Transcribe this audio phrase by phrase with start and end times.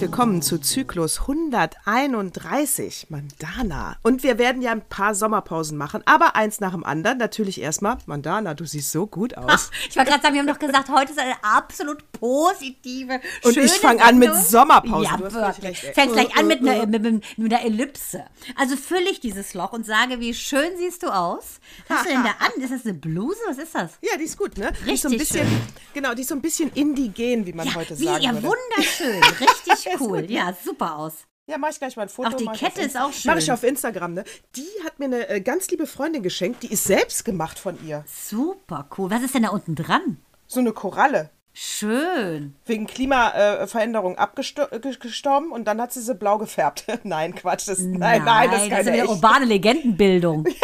[0.00, 3.98] Herzlich willkommen zu Zyklus 131, Mandana.
[4.02, 7.18] Und wir werden ja ein paar Sommerpausen machen, aber eins nach dem anderen.
[7.18, 9.44] Natürlich erstmal, Mandana, du siehst so gut aus.
[9.46, 13.58] Ach, ich wollte gerade sagen, wir haben doch gesagt, heute ist eine absolut positive, Und
[13.58, 15.20] ich fange an mit Sommerpausen.
[15.20, 15.80] Ja, wirklich.
[15.80, 17.02] Fängst gleich an mit einer, mit,
[17.36, 18.24] mit einer Ellipse.
[18.56, 21.60] Also fülle ich dieses Loch und sage, wie schön siehst du aus?
[21.88, 22.62] Was hast du denn da an?
[22.62, 23.40] Ist das eine Bluse?
[23.46, 23.90] Was ist das?
[24.00, 24.68] Ja, die ist gut, ne?
[24.68, 25.60] Richtig die ist so ein bisschen, schön.
[25.92, 28.48] Genau, die ist so ein bisschen indigen, wie man ja, heute sagen Ja, würde.
[28.48, 29.22] wunderschön.
[29.22, 30.30] Richtig cool.
[30.30, 31.26] Ja, super aus.
[31.46, 32.28] Ja, mach ich gleich mal ein Foto.
[32.28, 33.32] Auch die Kette ist auch schön.
[33.32, 34.24] Mach ich auf Instagram, ne?
[34.54, 38.04] Die hat mir eine äh, ganz liebe Freundin geschenkt, die ist selbst gemacht von ihr.
[38.06, 39.10] Super cool.
[39.10, 40.18] Was ist denn da unten dran?
[40.46, 41.30] So eine Koralle.
[41.52, 42.54] Schön.
[42.64, 46.84] Wegen Klimaveränderung abgestorben und dann hat sie sie blau gefärbt.
[47.02, 47.66] nein, Quatsch.
[47.66, 49.10] Das, nein, nein, das ist keine eine echte.
[49.10, 50.46] urbane Legendenbildung.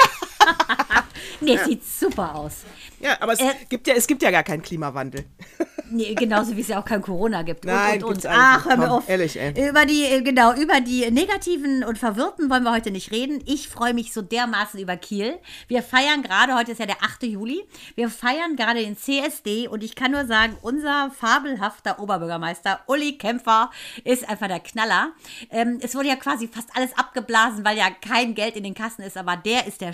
[1.40, 2.58] nee, sieht super aus.
[3.00, 5.24] Ja, aber es, Äh, gibt ja, es gibt ja gar keinen Klimawandel.
[5.88, 7.64] Nee, genauso wie es ja auch kein Corona gibt.
[7.64, 8.26] Und, Nein, und, und.
[8.26, 9.08] Ach, hör mir auf.
[9.08, 9.68] ehrlich, ey.
[9.68, 13.40] Über die, äh, genau, über die negativen und Verwirrten wollen wir heute nicht reden.
[13.46, 15.38] Ich freue mich so dermaßen über Kiel.
[15.68, 17.22] Wir feiern gerade, heute ist ja der 8.
[17.24, 17.62] Juli,
[17.94, 23.70] wir feiern gerade den CSD und ich kann nur sagen, unser fabelhafter Oberbürgermeister Uli Kämpfer
[24.02, 25.12] ist einfach der Knaller.
[25.50, 29.02] Ähm, es wurde ja quasi fast alles abgeblasen, weil ja kein Geld in den Kassen
[29.02, 29.92] ist, aber der ist der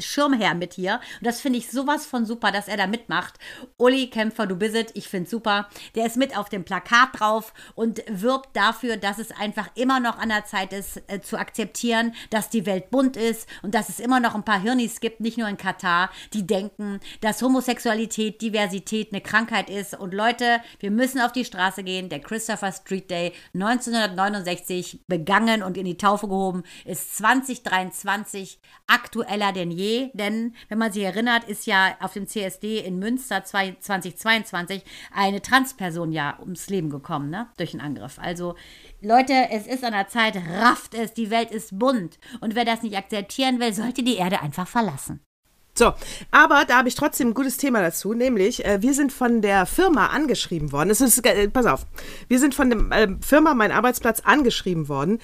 [0.00, 1.00] Schirmherr mit hier.
[1.20, 3.34] Und das finde ich sowas von super, dass er da mitmacht.
[3.76, 5.68] Uli Kämpfer, du bist es, ich finde super.
[5.94, 10.18] Der ist mit auf dem Plakat drauf und wirbt dafür, dass es einfach immer noch
[10.18, 14.00] an der Zeit ist, äh, zu akzeptieren, dass die Welt bunt ist und dass es
[14.00, 19.12] immer noch ein paar Hirnis gibt, nicht nur in Katar, die denken, dass Homosexualität, Diversität
[19.12, 19.94] eine Krankheit ist.
[19.94, 22.08] Und Leute, wir müssen auf die Straße gehen.
[22.08, 29.70] Der Christopher Street Day 1969 begangen und in die Taufe gehoben, ist 2023 aktueller denn
[29.70, 30.10] je.
[30.14, 34.82] Denn, wenn man sich erinnert, ist ja auf dem CSD in Münster 2022
[35.14, 37.46] eine Transperson ja ums Leben gekommen, ne?
[37.56, 38.18] Durch einen Angriff.
[38.18, 38.56] Also,
[39.00, 42.18] Leute, es ist an der Zeit, rafft es, die Welt ist bunt.
[42.40, 45.20] Und wer das nicht akzeptieren will, sollte die Erde einfach verlassen.
[45.76, 45.92] So,
[46.30, 49.66] aber da habe ich trotzdem ein gutes Thema dazu, nämlich äh, wir sind von der
[49.66, 50.90] Firma angeschrieben worden.
[50.90, 51.86] Es ist, äh, pass auf,
[52.28, 55.18] wir sind von der äh, Firma, mein Arbeitsplatz, angeschrieben worden.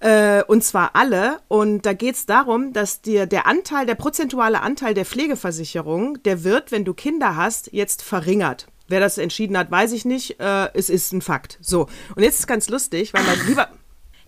[0.00, 1.40] Äh, und zwar alle.
[1.48, 6.44] Und da geht es darum, dass dir der Anteil, der prozentuale Anteil der Pflegeversicherung, der
[6.44, 8.66] wird, wenn du Kinder hast, jetzt verringert.
[8.86, 10.40] Wer das entschieden hat, weiß ich nicht.
[10.40, 11.58] Äh, es ist ein Fakt.
[11.60, 13.68] So, und jetzt ist ganz lustig, weil mein lieber.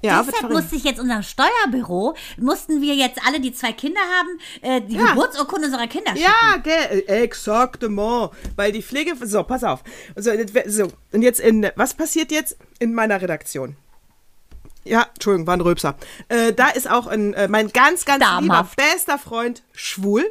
[0.03, 4.29] Ja, Deshalb musste ich jetzt unserem Steuerbüro, mussten wir jetzt alle, die zwei Kinder haben,
[4.63, 5.09] äh, die Ja.
[5.09, 6.25] Geburtsurkunde unserer Kinder schicken.
[6.25, 8.31] Ja, gell, äh, exaktement.
[8.57, 9.13] Weil die Pflege.
[9.23, 9.83] So, pass auf.
[10.17, 10.31] So,
[10.67, 11.69] so, und jetzt in.
[11.77, 13.77] Was passiert jetzt in meiner Redaktion?
[14.85, 15.97] Ja, Entschuldigung, war ein Röpser.
[16.29, 18.43] Äh, da ist auch ein, äh, mein ganz, ganz Damhaft.
[18.43, 20.25] lieber bester Freund schwul.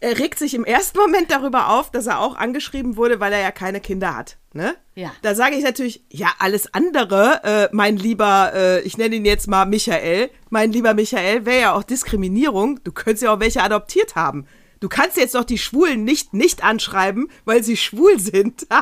[0.00, 3.40] Er regt sich im ersten Moment darüber auf, dass er auch angeschrieben wurde, weil er
[3.40, 4.36] ja keine Kinder hat.
[4.52, 4.74] Ne?
[4.94, 5.10] Ja.
[5.22, 9.48] Da sage ich natürlich, ja, alles andere, äh, mein lieber, äh, ich nenne ihn jetzt
[9.48, 12.80] mal Michael, mein lieber Michael, wäre ja auch Diskriminierung.
[12.84, 14.46] Du könntest ja auch welche adoptiert haben.
[14.80, 18.66] Du kannst jetzt doch die Schwulen nicht nicht anschreiben, weil sie schwul sind.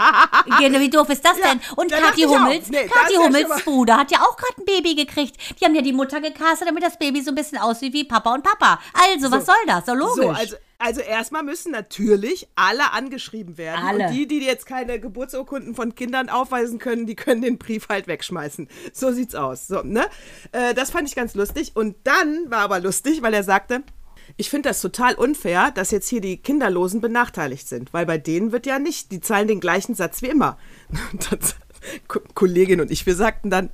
[0.59, 1.61] Genau, wie doof ist das Ja, denn?
[1.77, 2.23] Und da Kathi.
[2.23, 5.37] Hummels, Nee, Kathi ja Hummels Bruder hat ja auch gerade ein Baby gekriegt.
[5.61, 8.35] Die haben ja die Mutter gecastet, damit das Baby so ein bisschen aussieht wie Papa
[8.35, 8.81] und Papa.
[8.93, 9.87] Also, was soll das?
[9.87, 10.25] So logisch.
[10.25, 13.85] So, also, also erstmal müssen natürlich alle angeschrieben werden.
[13.85, 14.07] Alle.
[14.07, 18.07] Und die, die jetzt keine Geburtsurkunden von Kindern aufweisen können, die können den Brief halt
[18.07, 18.69] wegschmeißen.
[18.93, 19.67] So sieht's aus.
[19.67, 20.07] So, ne?
[20.53, 21.73] Äh, das fand ich ganz lustig.
[21.75, 23.83] Und dann war aber lustig, weil er sagte,
[24.37, 28.53] ich finde das total unfair, dass jetzt hier die Kinderlosen benachteiligt sind, weil bei denen
[28.53, 30.59] wird ja nicht, die zahlen den gleichen Satz wie immer.
[32.09, 33.71] Ko- Kollegin und ich, wir sagten dann,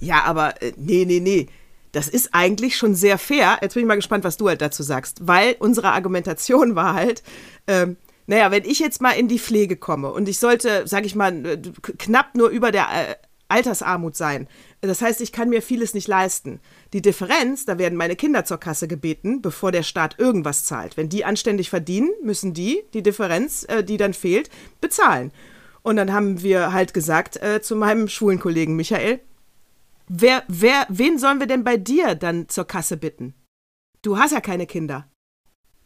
[0.00, 1.48] ja, aber äh, nee, nee, nee.
[1.92, 3.58] Das ist eigentlich schon sehr fair.
[3.62, 5.26] Jetzt bin ich mal gespannt, was du halt dazu sagst.
[5.28, 7.22] Weil unsere Argumentation war halt,
[7.68, 11.14] ähm, naja, wenn ich jetzt mal in die Pflege komme und ich sollte, sag ich
[11.14, 11.32] mal,
[11.98, 13.14] knapp nur über der äh,
[13.48, 14.48] Altersarmut sein.
[14.80, 16.60] Das heißt, ich kann mir vieles nicht leisten.
[16.92, 20.96] Die Differenz, da werden meine Kinder zur Kasse gebeten, bevor der Staat irgendwas zahlt.
[20.96, 24.50] Wenn die anständig verdienen, müssen die die Differenz, äh, die dann fehlt,
[24.80, 25.32] bezahlen.
[25.82, 29.20] Und dann haben wir halt gesagt äh, zu meinem schwulen Kollegen Michael,
[30.08, 33.34] wer, wer, wen sollen wir denn bei dir dann zur Kasse bitten?
[34.02, 35.08] Du hast ja keine Kinder.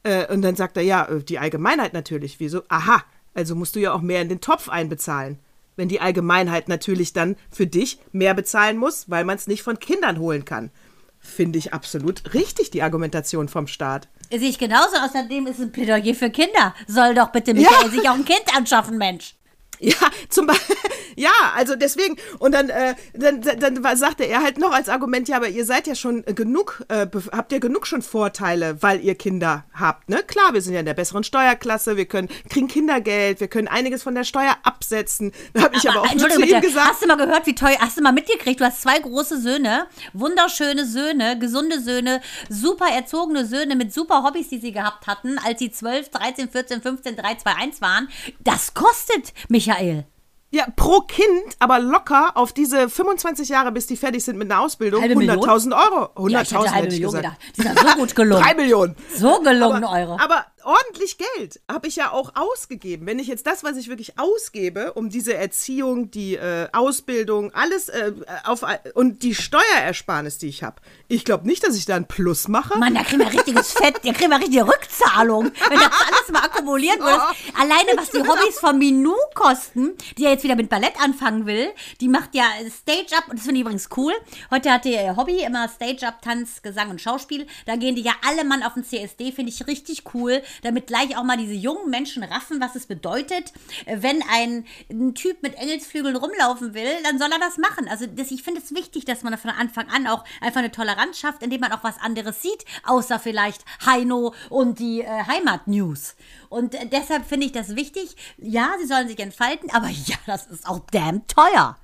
[0.04, 2.40] Äh, und dann sagt er, ja, äh, die Allgemeinheit natürlich.
[2.40, 2.62] Wieso?
[2.69, 3.02] Aha,
[3.34, 5.38] also musst du ja auch mehr in den Topf einbezahlen.
[5.78, 9.78] Wenn die Allgemeinheit natürlich dann für dich mehr bezahlen muss, weil man es nicht von
[9.78, 10.72] Kindern holen kann.
[11.20, 14.08] Finde ich absolut richtig, die Argumentation vom Staat.
[14.28, 14.96] Sehe ich genauso.
[14.96, 16.75] Außerdem ist es ein Plädoyer für Kinder.
[16.88, 17.90] Soll doch bitte Michael Ja.
[17.90, 19.36] sich auch ein Kind anschaffen, Mensch.
[19.80, 19.94] Ja,
[20.28, 20.76] zum Beispiel,
[21.16, 25.28] ja, also deswegen, und dann, äh, dann, dann, dann sagte er halt noch als Argument,
[25.28, 29.14] ja, aber ihr seid ja schon genug, äh, habt ihr genug schon Vorteile, weil ihr
[29.14, 30.22] Kinder habt, ne?
[30.26, 34.02] Klar, wir sind ja in der besseren Steuerklasse, wir können, kriegen Kindergeld, wir können einiges
[34.02, 35.32] von der Steuer absetzen.
[35.54, 36.90] Da habe ich aber auch nur zu ihm gesagt.
[36.90, 39.86] Hast du mal gehört, wie teuer, hast du mal mitgekriegt, du hast zwei große Söhne,
[40.12, 45.58] wunderschöne Söhne, gesunde Söhne, super erzogene Söhne mit super Hobbys, die sie gehabt hatten, als
[45.58, 48.08] sie 12, 13, 14, 15, 3, 2, 1 waren.
[48.40, 50.05] Das kostet mich Michael.
[50.50, 51.29] Ja, pro Kind,
[51.59, 56.05] aber locker auf diese 25 Jahre, bis die fertig sind mit einer Ausbildung, 100.000 Euro.
[56.15, 57.23] 100.000 ja, ich hätte, hätte ich gesagt.
[57.23, 57.38] Gedacht.
[57.55, 58.43] Die sind so gut gelungen.
[58.47, 58.97] Drei Millionen.
[59.15, 60.19] So gelungen aber, Euro.
[60.19, 63.06] Aber ordentlich Geld habe ich ja auch ausgegeben.
[63.06, 67.88] Wenn ich jetzt das, was ich wirklich ausgebe, um diese Erziehung, die äh, Ausbildung, alles
[67.88, 68.12] äh,
[68.44, 70.76] auf und die Steuerersparnis, die ich habe,
[71.09, 72.79] ich glaube nicht, dass ich da ein Plus mache.
[72.79, 75.50] Mann, da kriegen wir richtiges Fett, da kriegen wir richtige Rückzahlung.
[75.70, 77.21] Wenn das alles mal akkumuliert wird.
[77.59, 81.71] Alleine, was die Hobbys von Minou kosten, die ja jetzt wieder mit Ballett anfangen will,
[82.03, 84.12] die macht ja Stage-Up, und das finde ich übrigens cool.
[84.50, 87.47] Heute hatte ihr Hobby immer Stage-Up, Tanz, Gesang und Schauspiel.
[87.64, 91.16] Da gehen die ja alle Mann auf den CSD, finde ich richtig cool damit gleich
[91.16, 93.52] auch mal diese jungen Menschen raffen, was es bedeutet,
[93.87, 97.88] wenn ein, ein Typ mit Engelsflügeln rumlaufen will, dann soll er das machen.
[97.88, 101.19] Also das, ich finde es wichtig, dass man von Anfang an auch einfach eine Toleranz
[101.19, 106.16] schafft, indem man auch was anderes sieht, außer vielleicht Heino und die äh, Heimat-News.
[106.49, 108.16] Und äh, deshalb finde ich das wichtig.
[108.38, 111.76] Ja, sie sollen sich entfalten, aber ja, das ist auch damn teuer.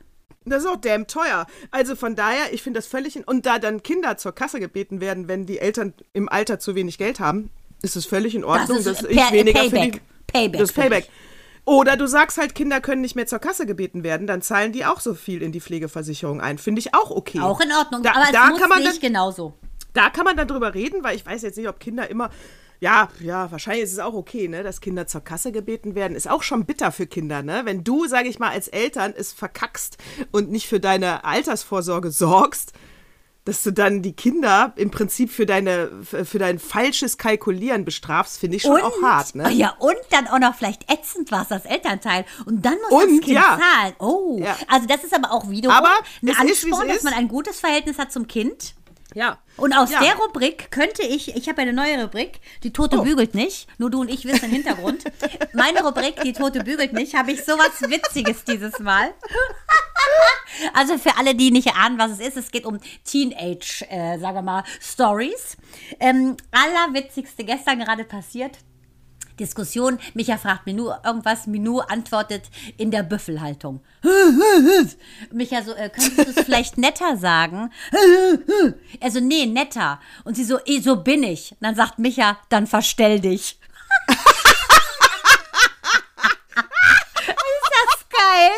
[0.47, 1.47] Das ist auch damn teuer.
[1.70, 3.27] Also von daher, ich finde das völlig.
[3.27, 6.99] Und da dann Kinder zur Kasse gebeten werden, wenn die Eltern im Alter zu wenig
[6.99, 7.50] Geld haben,
[7.85, 9.71] ist es völlig in Ordnung, das dass ich weniger Payback.
[9.71, 10.61] für die, Payback.
[10.61, 11.09] Das Payback.
[11.67, 14.85] Oder du sagst halt, Kinder können nicht mehr zur Kasse gebeten werden, dann zahlen die
[14.85, 16.59] auch so viel in die Pflegeversicherung ein.
[16.59, 17.41] Finde ich auch okay.
[17.41, 19.55] Auch in Ordnung, da, aber da kann man nicht dann, genauso.
[19.95, 22.31] Da kann man dann drüber reden, weil ich weiß jetzt nicht, ob Kinder immer.
[22.81, 26.17] Ja, ja, wahrscheinlich ist es auch okay, ne, dass Kinder zur Kasse gebeten werden.
[26.17, 27.63] Ist auch schon bitter für Kinder, ne?
[27.65, 29.97] Wenn du, sage ich mal, als Eltern es verkackst
[30.33, 32.73] und nicht für deine Altersvorsorge sorgst,
[33.44, 38.56] dass du dann die Kinder im Prinzip für deine für dein falsches Kalkulieren bestrafst, finde
[38.56, 39.50] ich schon und, auch hart, ne?
[39.50, 43.11] Ja, und dann auch noch vielleicht ätzend war es das Elternteil und dann muss Und,
[43.19, 43.61] das Kind ja.
[43.61, 43.94] zahlen.
[43.99, 44.56] Oh, Ja.
[44.69, 45.93] also das ist aber auch wiederum Aber
[46.23, 48.75] ein Ansporn, dass man ein gutes Verhältnis hat zum Kind.
[49.15, 49.39] Ja.
[49.57, 50.01] Und aus Ja.
[50.01, 53.03] der Rubrik könnte ich, ich habe eine neue Rubrik, die Tote Oh.
[53.05, 55.05] bügelt nicht, nur du und ich wissen den Hintergrund.
[55.55, 59.15] Meine Rubrik, die Tote bügelt nicht, habe ich sowas Witziges dieses Mal.
[60.73, 64.37] Also für alle, die nicht ahnen, was es ist, es geht um Teenage, äh, sagen
[64.37, 65.57] wir mal, Stories.
[65.99, 68.59] Ähm, allerwitzigste gestern gerade passiert.
[69.39, 72.45] Diskussion, Micha fragt Minou irgendwas, Minou antwortet
[72.77, 73.81] in der Büffelhaltung.
[75.33, 77.71] Micha so, äh, könntest du es vielleicht netter sagen?
[79.01, 80.01] Also, nee, netter.
[80.25, 81.53] Und sie so, eh, so bin ich.
[81.53, 83.59] Und dann sagt Micha, dann verstell dich.
[84.09, 84.19] Ist
[87.71, 88.51] das geil?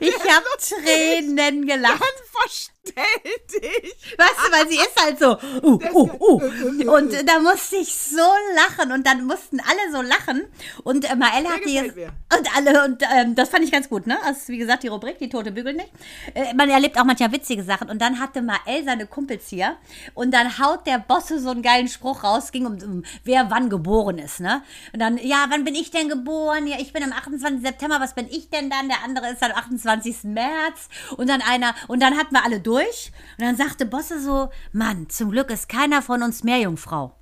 [0.00, 2.02] Ich hab Tränen gelacht.
[2.32, 3.04] Verstell
[3.52, 3.94] dich.
[4.16, 6.92] Weißt du, weil sie ist halt so, uh, uh, uh.
[6.92, 8.22] Und äh, da musste ich so
[8.54, 10.46] lachen und dann mussten alle so lachen.
[10.84, 14.18] Und äh, Mael hat die und alle und ähm, das fand ich ganz gut, ne?
[14.24, 15.90] Das ist wie gesagt die Rubrik, die Tote bügelt nicht.
[16.34, 19.76] Äh, man erlebt auch manchmal witzige Sachen und dann hatte Mael seine Kumpels hier
[20.14, 23.68] und dann haut der Bosse so einen geilen Spruch raus, ging um, um wer wann
[23.68, 24.62] geboren ist, ne?
[24.92, 26.66] Und dann, ja, wann bin ich denn geboren?
[26.66, 27.62] Ja, ich bin am 28.
[27.62, 28.88] September, was bin ich denn dann?
[28.88, 30.24] Der andere ist am 28.
[30.24, 34.50] März und dann einer und dann hatten wir alle durch und dann sagte Bosse so,
[34.72, 37.16] Mann, zum Glück ist keiner von uns Meerjungfrau.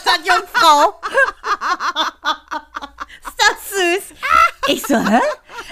[0.00, 1.00] Statt Jungfrau.
[3.26, 4.18] ist das süß?
[4.68, 5.20] Ich so, hä?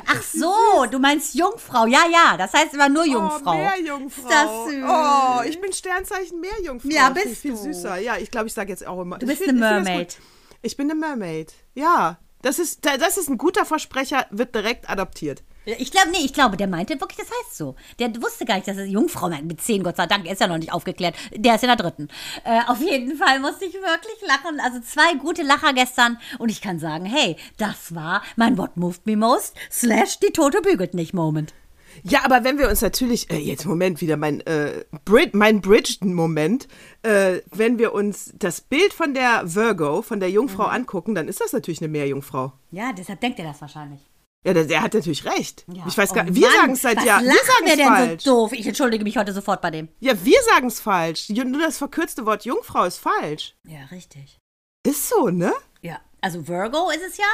[0.07, 1.87] Ach so, du meinst Jungfrau.
[1.87, 3.53] Ja, ja, das heißt immer nur Jungfrau.
[3.53, 4.23] Oh, Meerjungfrau.
[4.23, 4.85] Ist das süß?
[4.87, 6.91] Oh, ich bin Sternzeichen Meerjungfrau.
[6.91, 7.57] Ja, Viel, bist viel du.
[7.57, 7.99] süßer.
[7.99, 9.19] Ja, ich glaube, ich sage jetzt auch immer.
[9.19, 10.17] Du ich bist find- eine ich Mermaid.
[10.17, 10.27] gut.
[10.63, 11.53] Ich bin eine Mermaid.
[11.75, 15.43] Ja, das ist, das ist ein guter Versprecher, wird direkt adoptiert.
[15.65, 17.77] Ich glaube, nee, ich glaube, der meinte wirklich, das heißt so.
[17.99, 19.29] Der wusste gar nicht, dass er Jungfrau.
[19.29, 21.15] Mit zehn, Gott sei Dank, ist ja noch nicht aufgeklärt.
[21.35, 22.09] Der ist in der dritten.
[22.45, 24.59] Äh, auf jeden Fall musste ich wirklich lachen.
[24.61, 26.19] Also zwei gute Lacher gestern.
[26.39, 30.63] Und ich kann sagen, hey, das war mein What Moved Me Most slash die Tote
[30.63, 31.55] bügelt nicht Moment.
[32.03, 36.67] Ja, aber wenn wir uns natürlich, äh, jetzt Moment wieder, mein, äh, Brid mein Bridgerton-Moment,
[37.03, 40.71] äh, wenn wir uns das Bild von der Virgo, von der Jungfrau Mhm.
[40.71, 42.53] angucken, dann ist das natürlich eine Meerjungfrau.
[42.71, 44.01] Ja, deshalb denkt er das wahrscheinlich.
[44.45, 45.65] Ja, der, der hat natürlich recht.
[45.73, 45.85] Ja.
[45.87, 47.25] Ich weiß Oh gar nicht, wir sagen es seit Jahren.
[47.25, 48.23] Wir sagen es falsch.
[48.25, 48.53] so doof?
[48.53, 49.89] Ich entschuldige mich heute sofort bei dem.
[50.01, 51.29] Ja, wir sagen es falsch.
[51.29, 53.55] Nur das verkürzte Wort Jungfrau ist falsch.
[53.65, 54.39] Ja, richtig.
[54.85, 55.53] Ist so, ne?
[55.81, 57.25] Ja, also Virgo ist es ja,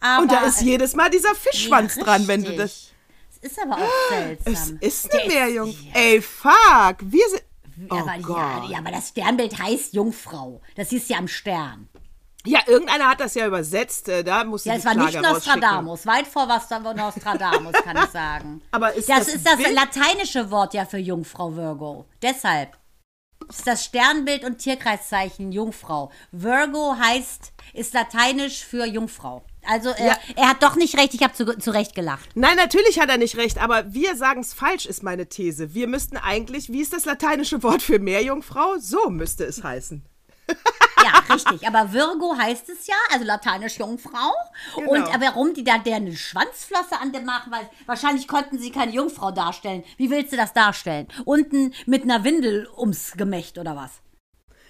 [0.00, 0.22] aber...
[0.22, 2.88] Und da ist jedes Mal dieser Fischschwanz Ja, dran, wenn du das.
[3.42, 4.78] Es ist aber auch Es seltsam.
[4.82, 5.84] ist Der eine Meerjungfrau.
[5.94, 6.96] ja, Ey, fuck.
[7.00, 7.42] Wir sind.
[7.88, 8.70] Oh aber, ja, Gott.
[8.70, 10.60] ja, aber das Sternbild heißt Jungfrau.
[10.76, 11.88] Das siehst du ja am Stern.
[12.46, 14.08] Ja, irgendeiner hat das ja übersetzt.
[14.08, 15.22] äh, Da musste Ja, es war Klage nicht.
[15.22, 16.06] Nostradamus.
[16.06, 18.62] Weit vor was Nostradamus, kann ich sagen.
[18.70, 22.06] Aber ist das, das ist das Bild- lateinische Wort ja für Jungfrau Virgo.
[22.22, 22.76] Deshalb.
[23.48, 26.10] Ist das Sternbild und Tierkreiszeichen Jungfrau.
[26.30, 29.42] Virgo heißt, ist lateinisch für Jungfrau.
[29.66, 30.18] Also äh, Ja.
[30.36, 32.28] er hat doch nicht recht, ich habe zu, zu Recht gelacht.
[32.34, 35.74] Nein, natürlich hat er nicht recht, aber wir sagen es falsch, ist meine These.
[35.74, 38.76] Wir müssten eigentlich, wie ist das lateinische Wort für Meerjungfrau?
[38.78, 40.04] So müsste es heißen.
[41.02, 41.66] Ja, richtig.
[41.66, 44.32] Aber Virgo heißt es ja, also lateinisch Jungfrau.
[44.76, 44.90] Genau.
[44.90, 49.30] Und warum die da deren Schwanzflosse an dem machen, weil wahrscheinlich konnten sie keine Jungfrau
[49.30, 49.84] darstellen.
[49.96, 51.08] Wie willst du das darstellen?
[51.24, 53.90] Unten mit einer Windel ums Gemächt oder was?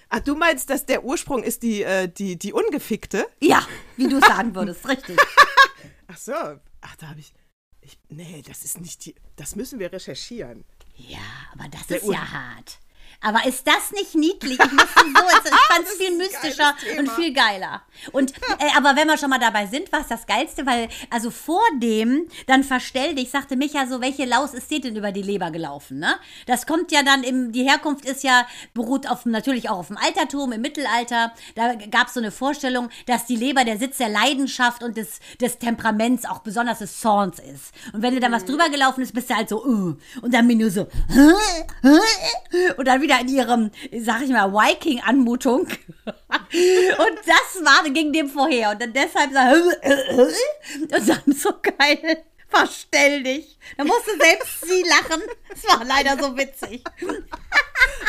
[0.09, 3.25] Ach, du meinst, dass der Ursprung ist die, äh, die, die Ungefickte?
[3.41, 5.17] Ja, wie du sagen würdest, richtig.
[6.07, 6.33] Ach so.
[6.33, 7.33] Ach, da habe ich,
[7.79, 7.97] ich.
[8.09, 9.15] Nee, das ist nicht die.
[9.37, 10.65] Das müssen wir recherchieren.
[10.97, 11.19] Ja,
[11.53, 12.79] aber das Der ist Ur- ja hart.
[13.21, 14.59] Aber ist das nicht niedlich?
[14.59, 17.83] Ich, so, ich fand es viel mystischer und viel geiler.
[18.11, 21.29] Und, äh, aber wenn wir schon mal dabei sind, war es das Geilste, weil, also
[21.29, 25.21] vor dem, dann verstell dich, sagte Micha so, welche Laus ist dir denn über die
[25.21, 26.15] Leber gelaufen, ne?
[26.47, 29.97] Das kommt ja dann im, die Herkunft ist ja, beruht auf, natürlich auch auf dem
[29.97, 31.33] Altertum, im Mittelalter.
[31.55, 35.19] Da gab es so eine Vorstellung, dass die Leber der Sitz der Leidenschaft und des,
[35.39, 37.71] des Temperaments, auch besonders des Zorns ist.
[37.93, 40.47] Und wenn dir dann was drüber gelaufen ist, bist du halt so, uh, und dann
[40.47, 40.81] bin du so,
[42.77, 45.67] und dann wieder in ihrem, sag ich mal, Viking-Anmutung.
[46.05, 48.71] Und das war, ging dem vorher.
[48.71, 49.39] Und dann deshalb so,
[50.81, 53.57] und dann so geil, verstell dich.
[53.77, 55.21] Da musste selbst sie lachen.
[55.49, 56.83] Es war leider so witzig.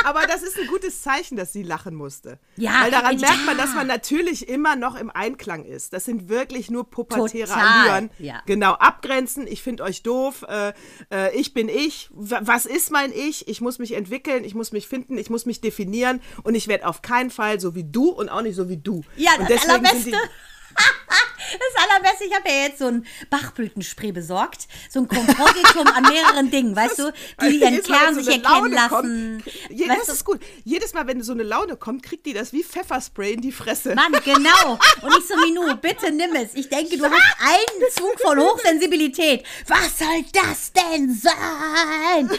[0.05, 2.39] Aber das ist ein gutes Zeichen, dass sie lachen musste.
[2.57, 3.29] Ja, Weil daran ja.
[3.29, 5.93] merkt man, dass man natürlich immer noch im Einklang ist.
[5.93, 8.11] Das sind wirklich nur pubertäre Total, Allüren.
[8.19, 8.43] ja.
[8.47, 10.73] Genau, abgrenzen, ich finde euch doof, äh,
[11.11, 13.49] äh, ich bin ich, was ist mein Ich?
[13.49, 16.87] Ich muss mich entwickeln, ich muss mich finden, ich muss mich definieren und ich werde
[16.87, 19.03] auf keinen Fall so wie du und auch nicht so wie du.
[19.17, 20.19] Ja, und das deswegen sind Allerbeste.
[21.53, 24.69] Das Allerbeste, ich habe ja jetzt so ein Bachblütenspray besorgt.
[24.91, 28.43] So ein Kompositum an mehreren Dingen, weißt du, die ihren Jedes Kern sich so eine
[28.43, 29.45] erkennen Laune lassen.
[29.71, 30.41] Je, das du, ist gut.
[30.65, 33.95] Jedes Mal, wenn so eine Laune kommt, kriegt die das wie Pfefferspray in die Fresse.
[33.95, 34.79] Mann, genau.
[35.03, 36.55] Und ich so, Minu, bitte nimm es.
[36.55, 39.45] Ich denke, du hast einen Zug von Hochsensibilität.
[39.67, 42.31] Was soll das denn sein?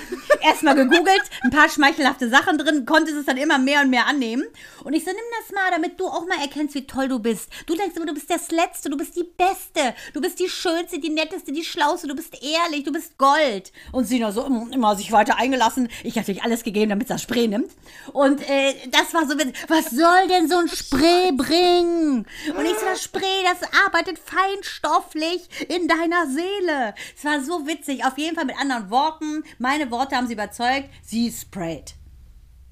[0.42, 4.46] Erstmal gegoogelt, ein paar schmeichelhafte Sachen drin, konntest es dann immer mehr und mehr annehmen.
[4.84, 7.50] Und ich so, nimm das mal, damit du auch mal erkennst, wie toll du bist.
[7.66, 11.00] Du denkst immer, du bist das Letzte, du bist die Beste, du bist die Schönste,
[11.00, 13.72] die Netteste, die Schlauste, du bist ehrlich, du bist Gold.
[13.92, 15.90] Und sie noch so mm, immer sich weiter eingelassen.
[16.04, 17.72] Ich habe natürlich alles gegeben, damit sie das Spray nimmt.
[18.14, 19.56] Und äh, das war so, witzig.
[19.68, 22.26] was soll denn so ein Spray bringen?
[22.58, 26.96] Und ich so, das Spray, das arbeitet feinstofflich in deiner Seele.
[27.16, 28.06] Es war so witzig.
[28.06, 29.44] Auf jeden Fall mit anderen Worten.
[29.60, 30.90] Meine Worte haben sie überzeugt.
[31.04, 31.96] Sie sprayt.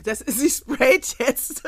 [0.04, 1.64] Das, sie sprayt jetzt.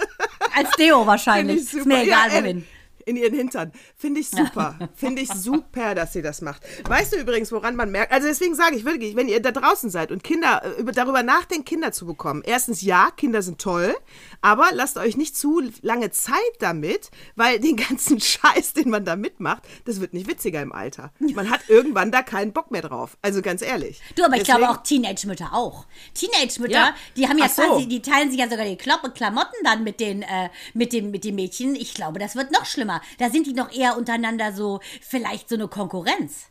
[0.55, 1.63] Als Deo wahrscheinlich.
[1.63, 2.67] ich Ist mir egal, Ja, äh, wohin.
[3.05, 3.71] In ihren Hintern.
[3.95, 4.77] Finde ich super.
[4.95, 6.63] Finde ich super, dass sie das macht.
[6.87, 8.11] Weißt du übrigens, woran man merkt?
[8.11, 11.23] Also deswegen sage ich wirklich, wenn ihr da draußen seid und Kinder äh, über, darüber
[11.23, 12.41] nachdenkt, Kinder zu bekommen.
[12.45, 13.95] Erstens, ja, Kinder sind toll,
[14.43, 19.15] aber lasst euch nicht zu lange Zeit damit, weil den ganzen Scheiß, den man da
[19.15, 21.11] mitmacht, das wird nicht witziger im Alter.
[21.19, 23.17] Man hat irgendwann da keinen Bock mehr drauf.
[23.23, 24.01] Also ganz ehrlich.
[24.15, 25.85] Du, aber ich Deswegen- glaube auch Teenage-Mütter auch.
[26.13, 26.95] Teenage-Mütter, Ja.
[27.17, 27.61] die haben ja so.
[27.63, 31.09] quasi, die teilen sich ja sogar die Klopp Klamotten dann mit den, äh, mit, den,
[31.09, 31.75] mit den Mädchen.
[31.75, 33.01] Ich glaube, das wird noch schlimmer.
[33.19, 36.47] Da sind die noch eher untereinander so, vielleicht so eine Konkurrenz.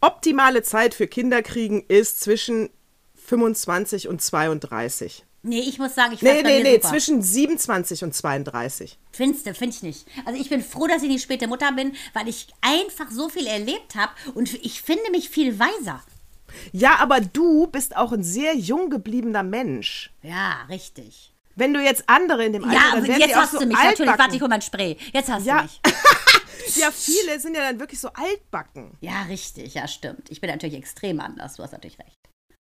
[0.00, 2.70] optimale Zeit für Kinderkriegen ist zwischen
[3.14, 5.24] 25 und 32.
[5.44, 6.88] Nee, ich muss sagen, ich Nee, nee, nee, super.
[6.90, 8.96] zwischen 27 und 32.
[9.10, 10.06] Findest du, find ich nicht.
[10.24, 13.46] Also ich bin froh, dass ich nicht späte Mutter bin, weil ich einfach so viel
[13.46, 16.00] erlebt habe und ich finde mich viel weiser.
[16.70, 20.10] Ja, aber du bist auch ein sehr jung gebliebener Mensch.
[20.22, 21.32] Ja, richtig.
[21.56, 23.52] Wenn du jetzt andere in dem Alter, Ja, dann aber werden jetzt die auch hast
[23.52, 23.76] so du mich.
[23.76, 24.18] Natürlich, altbacken.
[24.20, 24.96] warte, ich hol mein Spray.
[25.12, 25.56] Jetzt hast Ja.
[25.58, 25.80] du mich.
[26.76, 28.92] Ja, viele sind ja dann wirklich so altbacken.
[29.00, 30.30] Ja, richtig, ja, stimmt.
[30.30, 32.16] Ich bin natürlich extrem anders, du hast natürlich recht.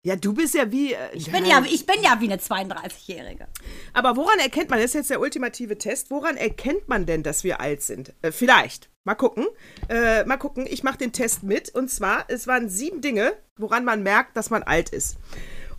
[0.05, 0.93] Ja, du bist ja wie.
[0.93, 3.47] äh, Ich bin ja, ich bin ja wie eine 32-Jährige.
[3.91, 7.43] Aber woran erkennt man, das ist jetzt der ultimative Test, woran erkennt man denn, dass
[7.43, 8.13] wir alt sind?
[8.21, 8.91] Äh, vielleicht.
[9.03, 9.47] Mal gucken.
[9.89, 10.67] Äh, mal gucken.
[10.69, 11.73] Ich mache den Test mit.
[11.73, 15.17] Und zwar, es waren sieben Dinge, woran man merkt, dass man alt ist.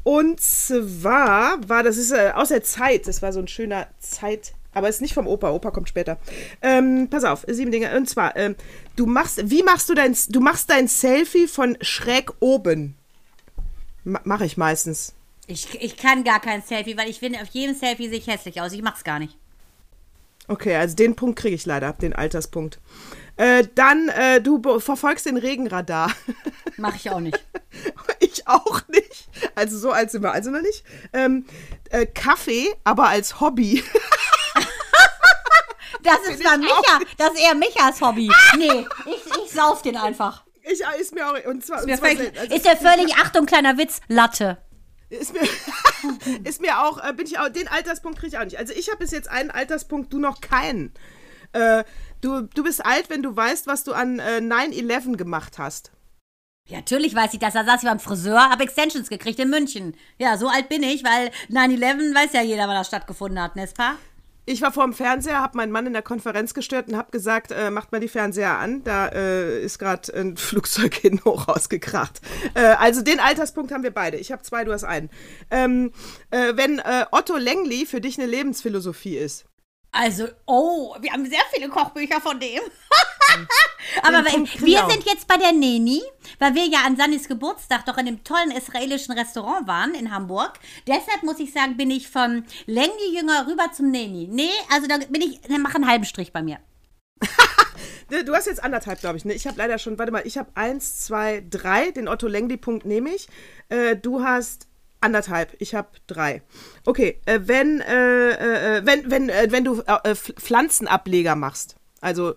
[0.03, 4.55] Und zwar war, das ist äh, aus der Zeit, das war so ein schöner Zeit.
[4.73, 6.19] Aber ist nicht vom Opa, Opa kommt später.
[6.63, 7.97] Ähm, pass auf, sieben Dinge.
[7.97, 8.57] Und zwar, ähm,
[8.97, 12.97] du machst, wie machst du dein, du machst dein Selfie von schräg oben.
[14.07, 15.15] Ma Mache ich meistens.
[15.49, 18.61] Ich, ich kann gar kein Selfie, weil ich finde, auf jedem Selfie sehe ich hässlich
[18.61, 18.73] aus.
[18.73, 19.37] Ich mach's gar nicht.
[20.49, 22.79] Okay, also den Punkt kriege ich leider, den Alterspunkt.
[23.37, 26.13] Äh, dann, äh, du verfolgst den Regenradar.
[26.77, 27.45] Mach ich auch nicht.
[28.21, 29.29] ich auch nicht.
[29.57, 30.85] Also so alt sind wir also noch nicht.
[31.13, 31.45] Ähm,
[31.91, 33.83] äh, Kaffee, aber als Hobby.
[36.03, 37.01] Das ist ich Micha.
[37.19, 38.31] Das ist eher Michas Hobby.
[38.57, 40.46] Nee, ich, ich sauf den einfach.
[40.69, 42.39] Ich, ist mir auch, und zwar, und Mir zwar völlig.
[42.39, 44.59] Also ist der völlig, Achtung, kleiner Witz, Latte.
[45.09, 45.43] Ist mir,
[46.45, 48.59] ist mir auch, äh, bin ich auch, den Alterspunkt kriege ich auch nicht.
[48.59, 50.93] Also ich habe bis jetzt einen Alterspunkt, du noch keinen.
[51.53, 51.85] Äh,
[52.21, 55.93] du, du bist alt, wenn du weißt, was du an äh, 9-11 gemacht hast.
[56.69, 57.55] Ja, natürlich weiß ich das.
[57.55, 59.97] Da saß ich beim Friseur, habe Extensions gekriegt in München.
[60.19, 63.75] Ja, so alt bin ich, weil 9-11 weiß ja jeder, wann das stattgefunden hat, n'est-ce
[63.75, 63.95] pas?
[64.49, 67.51] Ich war vor dem Fernseher, habe meinen Mann in der Konferenz gestört und habe gesagt,
[67.51, 68.85] äh, macht mal die Fernseher an.
[68.85, 72.21] Da äh, ist gerade ein Flugzeug hin hoch rausgekracht.
[72.55, 74.19] Äh, also den Alterspunkt haben wir beide.
[74.19, 75.11] Ich habe zwei, du hast einen.
[75.51, 75.91] Ähm,
[76.31, 79.47] äh, wenn äh, Otto Lengli für dich eine Lebensphilosophie ist.
[79.99, 82.61] Also, oh, wir haben sehr viele Kochbücher von dem.
[84.03, 86.03] Aber ich wir sind jetzt bei der Neni,
[86.39, 90.59] weil wir ja an Sannis Geburtstag doch in dem tollen israelischen Restaurant waren in Hamburg.
[90.87, 94.29] Deshalb muss ich sagen, bin ich vom Lengli Jünger rüber zum Neni.
[94.31, 96.59] Nee, also da bin ich, dann mach einen halben Strich bei mir.
[98.09, 99.25] Ne, Du hast jetzt anderthalb, glaube ich.
[99.25, 99.33] Ne?
[99.35, 101.91] Ich habe leider schon, warte mal, ich habe eins, zwei, drei.
[101.91, 103.29] Den Otto Lengli-Punkt nehme ich.
[103.69, 104.69] Äh, du hast
[105.07, 105.57] anderthalb.
[105.59, 106.43] Ich habe drei.
[106.85, 111.77] Okay, äh, wenn, äh, äh, wenn, wenn, äh, wenn du äh, Pf- Pflanzenableger machst.
[112.03, 112.35] Also,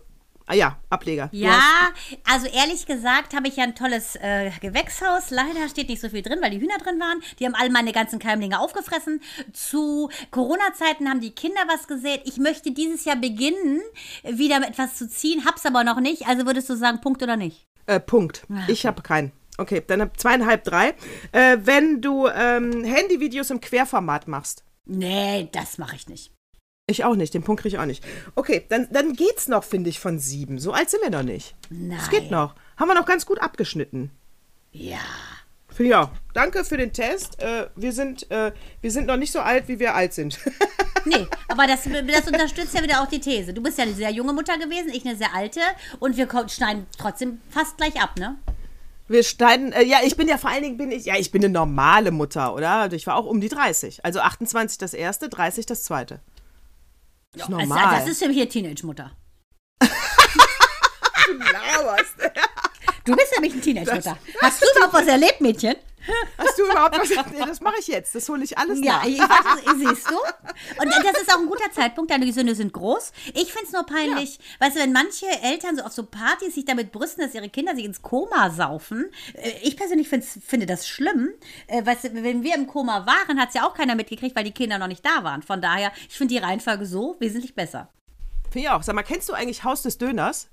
[0.47, 1.29] ah ja, Ableger.
[1.31, 1.59] Ja,
[2.25, 5.29] also ehrlich gesagt habe ich ja ein tolles äh, Gewächshaus.
[5.29, 7.21] Leider steht nicht so viel drin, weil die Hühner drin waren.
[7.39, 9.21] Die haben alle meine ganzen Keimlinge aufgefressen.
[9.53, 12.21] Zu Corona-Zeiten haben die Kinder was gesät.
[12.25, 13.81] Ich möchte dieses Jahr beginnen,
[14.23, 16.27] wieder mit etwas zu ziehen, hab's aber noch nicht.
[16.27, 17.67] Also würdest du sagen, Punkt oder nicht?
[17.85, 18.43] Äh, Punkt.
[18.51, 19.31] Ah, Ich habe keinen.
[19.59, 20.93] Okay, dann zweieinhalb, drei.
[21.31, 24.63] Äh, wenn du ähm, Handyvideos im Querformat machst.
[24.85, 26.31] Nee, das mache ich nicht.
[26.87, 28.03] Ich auch nicht, den Punkt kriege ich auch nicht.
[28.35, 30.57] Okay, dann, dann geht's noch, finde ich, von sieben.
[30.59, 31.55] So alt sind wir noch nicht.
[31.69, 31.99] Nein.
[32.01, 32.55] Es geht noch.
[32.77, 34.09] Haben wir noch ganz gut abgeschnitten.
[34.71, 34.97] Ja.
[35.93, 36.09] Auch.
[36.33, 37.41] Danke für den Test.
[37.41, 38.51] Äh, wir, sind, äh,
[38.81, 40.39] wir sind noch nicht so alt, wie wir alt sind.
[41.05, 43.53] Nee, aber das, das unterstützt ja wieder auch die These.
[43.53, 45.62] Du bist ja eine sehr junge Mutter gewesen, ich eine sehr alte.
[45.99, 48.36] Und wir schneiden trotzdem fast gleich ab, ne?
[49.10, 51.43] Wir schneiden, äh, ja, ich bin ja vor allen Dingen, bin ich, ja, ich bin
[51.43, 52.69] eine normale Mutter, oder?
[52.72, 54.06] Also Ich war auch um die 30.
[54.06, 56.22] Also 28 das erste, 30 das zweite.
[57.34, 58.00] Das ist Also, normal.
[58.00, 59.12] das ist für mich eine Teenage-Mutter.
[59.82, 59.88] du
[61.38, 62.15] laberst.
[63.10, 64.17] Du bist nämlich eine Teenage-Mutter.
[64.41, 65.76] Hast du überhaupt was erlebt, Mädchen?
[66.38, 67.10] Hast du überhaupt was?
[67.10, 68.15] Nee, das mache ich jetzt.
[68.15, 69.06] Das hole ich alles Ja, nach.
[69.06, 70.15] ich weiß, siehst du?
[70.15, 73.12] Und das ist auch ein guter Zeitpunkt, deine Söhne sind groß.
[73.36, 76.65] Ich finde es nur peinlich, weißt du, wenn manche Eltern so auf so Partys sich
[76.65, 79.12] damit brüsten, dass ihre Kinder sich ins Koma saufen.
[79.34, 81.30] Äh, Ich persönlich finde das schlimm.
[81.67, 84.45] Äh, Weißt du, wenn wir im Koma waren, hat es ja auch keiner mitgekriegt, weil
[84.45, 85.43] die Kinder noch nicht da waren.
[85.43, 87.89] Von daher, ich finde die Reihenfolge so wesentlich besser.
[88.52, 88.82] Finde ich auch.
[88.84, 90.48] Sag mal, kennst du eigentlich Haus des Döners?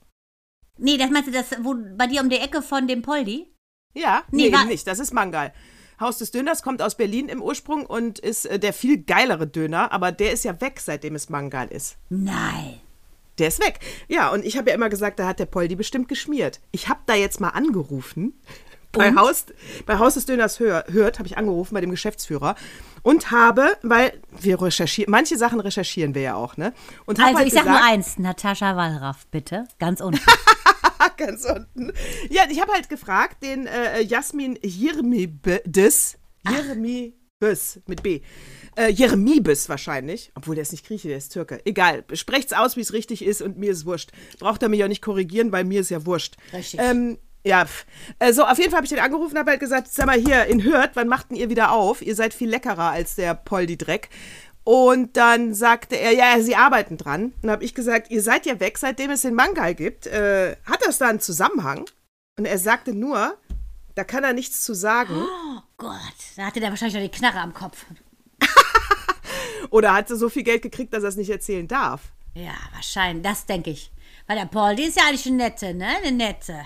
[0.78, 3.52] Nee, das meinst du das wo, bei dir um die Ecke von dem Poldi?
[3.94, 4.86] Ja, Nee, nee, nicht.
[4.86, 5.52] Das ist Mangal.
[5.98, 9.92] Haus des Döners kommt aus Berlin im Ursprung und ist äh, der viel geilere Döner,
[9.92, 11.96] aber der ist ja weg, seitdem es Mangal ist.
[12.10, 12.80] Nein.
[13.38, 13.80] Der ist weg.
[14.08, 16.60] Ja, und ich habe ja immer gesagt, da hat der Poldi bestimmt geschmiert.
[16.72, 18.34] Ich habe da jetzt mal angerufen.
[18.92, 19.14] Bei?
[19.14, 19.44] Haus,
[19.84, 22.54] bei Haus des Döners hör, hört, habe ich angerufen bei dem Geschäftsführer
[23.02, 26.72] und habe, weil wir recherchieren, manche Sachen recherchieren wir ja auch, ne?
[27.06, 29.66] Also halt ich sag nur gesagt- eins, Natascha Wallraff, bitte.
[29.78, 30.20] Ganz unten.
[31.16, 31.92] ganz unten.
[32.30, 38.20] Ja, ich habe halt gefragt, den äh, Jasmin Jirmibes, Jirmibes mit B.
[38.76, 41.60] Äh, Jeremibes wahrscheinlich, obwohl der ist nicht Grieche, der ist Türke.
[41.64, 44.10] Egal, sprecht's aus, wie es richtig ist und mir ist wurscht.
[44.38, 46.36] Braucht er mich auch nicht korrigieren, weil mir ist ja wurscht.
[46.52, 46.80] Richtig.
[46.82, 47.64] Ähm, ja,
[48.18, 50.18] äh, so, auf jeden Fall habe ich den angerufen und habe halt gesagt, sag mal
[50.18, 52.02] hier, in Hürth, wann macht denn ihr wieder auf?
[52.02, 54.10] Ihr seid viel leckerer als der Poldi Dreck.
[54.66, 57.32] Und dann sagte er, ja, sie arbeiten dran.
[57.40, 60.08] Und habe ich gesagt, ihr seid ja weg, seitdem es den Mangal gibt.
[60.08, 61.84] Äh, hat das da einen Zusammenhang?
[62.36, 63.36] Und er sagte nur,
[63.94, 65.14] da kann er nichts zu sagen.
[65.14, 67.86] Oh Gott, da hatte der wahrscheinlich noch die Knarre am Kopf.
[69.70, 72.00] Oder hat er so viel Geld gekriegt, dass er es nicht erzählen darf.
[72.34, 73.92] Ja, wahrscheinlich, das denke ich.
[74.26, 75.86] Weil der Paul, die ist ja eigentlich eine nette, ne?
[76.02, 76.58] Eine nette.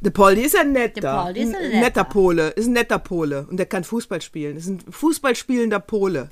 [0.00, 1.00] Der Poldi ist ein netter.
[1.02, 1.80] Der Poldi ist ein ein netter.
[1.80, 2.48] netter Pole.
[2.48, 3.46] Ist ein netter Pole.
[3.50, 4.56] Und der kann Fußball spielen.
[4.56, 6.30] Ist ein Fußballspielender Pole.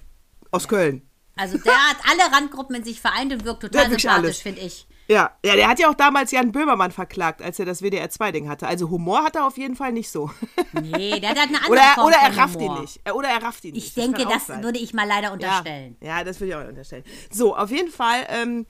[0.50, 1.02] Aus Köln.
[1.36, 4.86] Also der hat alle Randgruppen in sich vereint und wirkt total wirklich sympathisch, finde ich.
[5.08, 8.48] Ja, ja, der hat ja auch damals Jan Böhmermann verklagt, als er das WDR 2-Ding
[8.48, 8.66] hatte.
[8.66, 10.30] Also Humor hat er auf jeden Fall nicht so.
[10.72, 12.76] Nee, der hat eine andere oder er, Form oder er rafft Humor.
[12.76, 13.00] ihn nicht.
[13.04, 13.96] Er- Oder er rafft ihn Ich nicht.
[13.96, 14.64] denke, kann auch das sein.
[14.64, 15.96] würde ich mal leider ja, unterstellen.
[16.00, 17.04] ja, das würde ich auch unterstellen.
[17.30, 18.66] So, auf jeden Fall, ähm,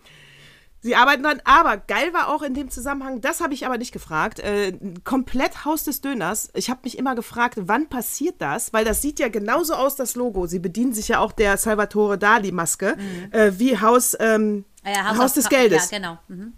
[0.80, 1.40] sie arbeiten dran.
[1.44, 4.72] Aber geil war auch in dem Zusammenhang, das habe ich aber nicht gefragt, äh,
[5.04, 6.48] komplett Haus des Döners.
[6.54, 8.72] Ich habe mich immer gefragt, wann passiert das?
[8.72, 10.46] Weil das sieht ja genauso aus, das Logo.
[10.46, 12.96] Sie bedienen sich ja auch der Salvatore Dali-Maske,
[13.32, 14.92] äh, wie Haus, ähm, Mhm.
[14.94, 16.18] Ja, Haus, auf- des Geldes, Ja, genau.
[16.28, 16.52] Mhm.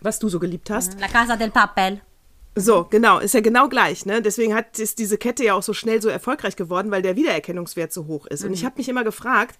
[0.00, 0.98] was du so geliebt hast.
[0.98, 2.00] La Casa del Papel.
[2.56, 4.20] So, genau, ist ja genau gleich, ne?
[4.20, 7.92] Deswegen hat ist diese Kette ja auch so schnell so erfolgreich geworden, weil der Wiedererkennungswert
[7.92, 8.44] so hoch ist.
[8.44, 9.58] Und ich habe mich immer gefragt,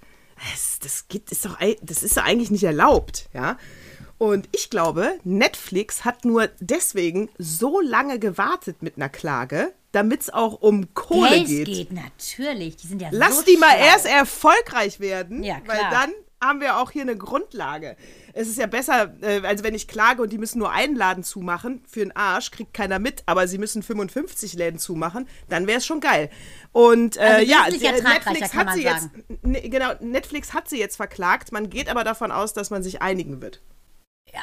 [0.50, 3.56] Das, das, geht, ist doch, das ist doch eigentlich nicht erlaubt, ja.
[4.22, 10.30] Und ich glaube, Netflix hat nur deswegen so lange gewartet mit einer Klage, damit es
[10.30, 11.66] auch um Kohle Geld geht.
[11.66, 11.92] geht.
[11.92, 12.76] natürlich.
[12.76, 13.84] Die sind ja Lass so die mal schlau.
[13.84, 17.96] erst erfolgreich werden, Ja, weil dann haben wir auch hier eine Grundlage.
[18.32, 21.24] Es ist ja besser, äh, also wenn ich klage und die müssen nur einen Laden
[21.24, 25.78] zumachen, für den Arsch kriegt keiner mit, aber sie müssen 55 Läden zumachen, dann wäre
[25.78, 26.30] es schon geil.
[26.70, 29.10] Und äh, Also ja, äh, Netflix hat sie sagen.
[29.28, 31.50] jetzt, ne, genau, Netflix hat sie jetzt verklagt.
[31.50, 33.60] Man geht aber davon aus, dass man sich einigen wird.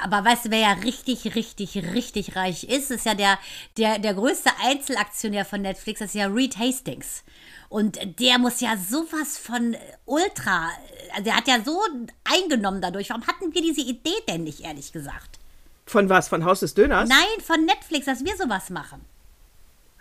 [0.03, 3.39] Aber weißt du, wer ja richtig, richtig, richtig reich ist, ist ja der,
[3.77, 7.23] der, der größte Einzelaktionär von Netflix, das ist ja Reed Hastings.
[7.69, 10.69] Und der muss ja sowas von ultra,
[11.11, 11.79] also der hat ja so
[12.23, 13.09] eingenommen dadurch.
[13.09, 15.39] Warum hatten wir diese Idee denn nicht, ehrlich gesagt?
[15.85, 16.29] Von was?
[16.29, 17.09] Von Haus des Döners?
[17.09, 19.05] Nein, von Netflix, dass wir sowas machen.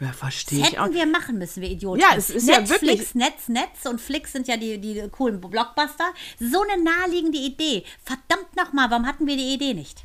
[0.01, 2.01] Ja, verstehe ich hätten wir machen müssen, wir Idioten.
[2.01, 5.41] Ja, es ist ja Netflix, wirklich- Netz, Netz und Flix sind ja die, die coolen
[5.41, 6.13] Blockbuster.
[6.39, 7.83] So eine naheliegende Idee.
[8.05, 10.05] Verdammt nochmal, warum hatten wir die Idee nicht?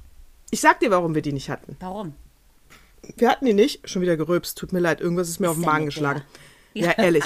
[0.50, 1.78] Ich sag dir, warum wir die nicht hatten.
[1.80, 2.16] Warum?
[3.18, 3.88] Wir hatten die nicht.
[3.88, 4.58] Schon wieder gerülpst.
[4.58, 6.24] Tut mir leid, irgendwas ist mir auf den Magen geschlagen.
[6.74, 6.84] der?
[6.86, 7.26] Ja, ehrlich.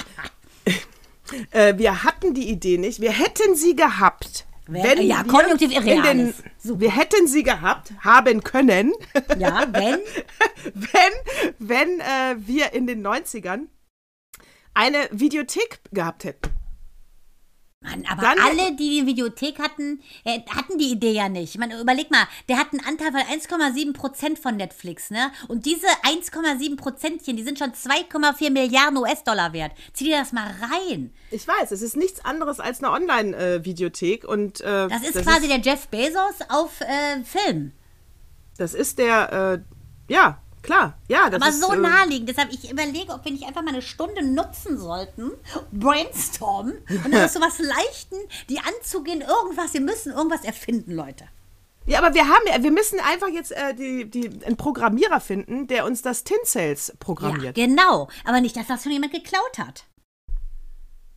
[1.52, 3.00] äh, wir hatten die Idee nicht.
[3.00, 4.46] Wir hätten sie gehabt.
[4.68, 6.44] Wenn ja, wir Konjunktiv Irreales.
[6.64, 6.80] den.
[6.80, 8.94] Wir hätten sie gehabt, haben können,
[9.38, 10.00] Ja, wenn?
[10.74, 13.68] wenn, wenn äh, wir in den 90ern
[14.74, 16.57] eine Videothek gehabt hätten.
[17.82, 21.54] Mann, aber Dann- alle, die die Videothek hatten, äh, hatten die Idee ja nicht.
[21.54, 25.32] Ich meine, überleg mal, der hat einen Anteil von 1,7 Prozent von Netflix, ne?
[25.48, 29.74] Und diese 1,7 Prozentchen, die sind schon 2,4 Milliarden US-Dollar wert.
[29.94, 31.14] Zieh dir das mal rein.
[31.30, 35.60] Ich weiß, es ist nichts anderes als eine Online-Videothek und äh, Das ist quasi der
[35.60, 37.74] Jeff Bezos auf äh, Film.
[38.58, 39.62] das ist der,
[40.10, 42.30] äh, ja, klar, ja, das Aber ist so äh, naheliegend.
[42.30, 45.32] Deshalb, ich überlege, ob wir nicht einfach mal eine Stunde nutzen sollten,
[45.72, 48.18] brainstormen und dann so was Leichten,
[48.50, 51.26] die anzugehen, irgendwas, wir müssen irgendwas erfinden, Leute.
[51.88, 55.68] Ja, aber wir haben ja, wir müssen einfach jetzt äh, die, die, einen Programmierer finden,
[55.68, 57.56] der uns das Tin Sales Ja, programmiert.
[57.56, 58.10] genau.
[58.26, 59.86] Aber nicht, dass das schon jemand geklaut hat.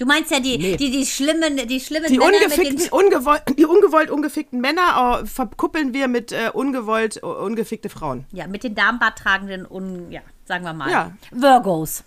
[0.00, 0.76] Du meinst ja die, Nee.
[0.78, 2.88] die, die schlimmen, die schlimmen die, Männer mit ungefickten, den.
[2.90, 8.24] ungewollt, die ungewollt ungefickten Männer äh, verkuppeln wir mit äh, ungewollt äh, ungefickte Frauen.
[8.32, 10.90] Ja, mit den Darmbart tragenden, un, ja, sagen wir mal.
[10.90, 11.12] Ja.
[11.32, 12.02] Virgos.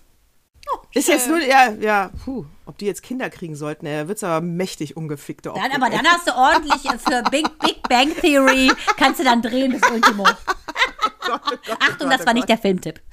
[0.96, 4.42] Ist jetzt nur, ja, ja, puh, ob die jetzt Kinder kriegen sollten, er wird's aber
[4.44, 5.98] mächtig ungefickte Dann, Optik, aber ey.
[5.98, 10.24] dann hast du ordentlich für Big, Big Bang Theory, kannst du dann drehen bis Ultimo.
[11.28, 13.02] Gott, oh Gott, Achtung, oh das Gott, war oh nicht der Filmtipp.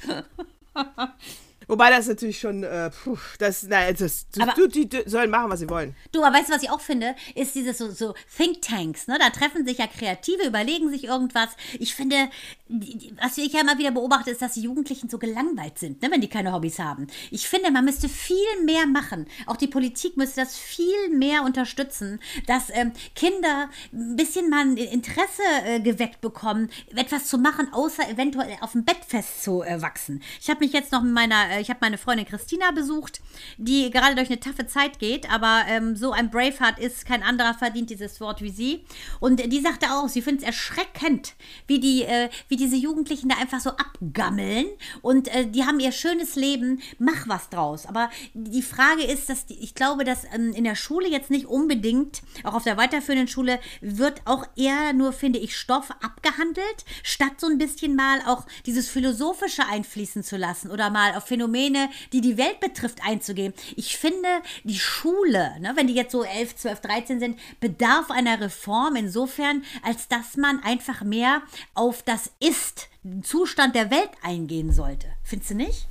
[1.70, 5.30] Wobei das natürlich schon, äh, puh, das, na, das, das Aber- du, die, die sollen
[5.30, 5.94] machen, was sie wollen.
[6.12, 9.16] Du, aber weißt du, was ich auch finde, ist dieses so, so Thinktanks, ne?
[9.20, 11.50] Da treffen sich ja Kreative, überlegen sich irgendwas.
[11.78, 12.28] Ich finde,
[12.68, 16.10] die- was ich ja immer wieder beobachte, ist, dass die Jugendlichen so gelangweilt sind, ne?
[16.10, 17.06] wenn die keine Hobbys haben.
[17.30, 19.26] Ich finde, man müsste viel mehr machen.
[19.46, 24.76] Auch die Politik müsste das viel mehr unterstützen, dass ähm, Kinder ein bisschen mal ein
[24.76, 30.20] Interesse äh, geweckt bekommen, etwas zu machen, außer eventuell auf dem Bett festzuwachsen.
[30.20, 33.20] Äh, ich habe mich jetzt noch mit meiner, äh, ich habe meine Freundin Christina besucht,
[33.58, 37.54] die gerade durch eine taffe Zeit geht, aber ähm, so ein Braveheart ist, kein anderer
[37.54, 38.84] verdient dieses Wort wie sie.
[39.20, 41.34] Und die sagte auch, sie findet es erschreckend,
[41.66, 44.66] wie, die, äh, wie diese Jugendlichen da einfach so abgammeln
[45.02, 47.86] und äh, die haben ihr schönes Leben, mach was draus.
[47.86, 51.46] Aber die Frage ist, dass die, ich glaube, dass ähm, in der Schule jetzt nicht
[51.46, 57.32] unbedingt, auch auf der weiterführenden Schule, wird auch eher nur, finde ich, Stoff abgehandelt, statt
[57.38, 62.20] so ein bisschen mal auch dieses Philosophische einfließen zu lassen oder mal auf Phänomene, die
[62.20, 63.52] die Welt betrifft, einzugehen.
[63.76, 64.28] Ich finde,
[64.64, 69.64] die Schule, ne, wenn die jetzt so 11, 12, 13 sind, bedarf einer Reform insofern,
[69.82, 71.42] als dass man einfach mehr
[71.74, 75.06] auf das Ist, den Zustand der Welt eingehen sollte.
[75.22, 75.86] Findest du nicht?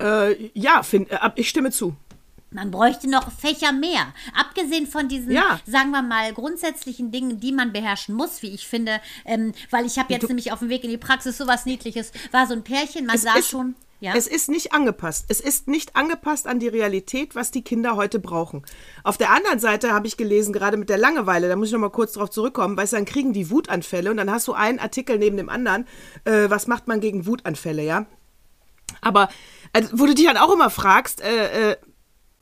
[0.00, 1.94] Äh, ja, find, äh, ich stimme zu.
[2.54, 4.12] Man bräuchte noch Fächer mehr.
[4.38, 5.58] Abgesehen von diesen, Ja.
[5.66, 9.00] sagen wir mal, grundsätzlichen Dingen, die man beherrschen muss, wie ich finde.
[9.24, 12.12] Ähm, weil ich habe jetzt nämlich auf dem Weg in die Praxis sowas Niedliches.
[12.30, 13.74] War so ein Pärchen, man sah schon.
[14.02, 14.14] Ja.
[14.16, 15.26] Es ist nicht angepasst.
[15.28, 18.64] Es ist nicht angepasst an die Realität, was die Kinder heute brauchen.
[19.04, 21.78] Auf der anderen Seite habe ich gelesen, gerade mit der Langeweile, da muss ich noch
[21.78, 25.18] mal kurz drauf zurückkommen, du, dann kriegen die Wutanfälle und dann hast du einen Artikel
[25.18, 25.86] neben dem anderen.
[26.24, 28.06] Äh, was macht man gegen Wutanfälle, ja?
[29.02, 29.28] Aber
[29.72, 31.76] also, wo du dich dann auch immer fragst, äh, äh,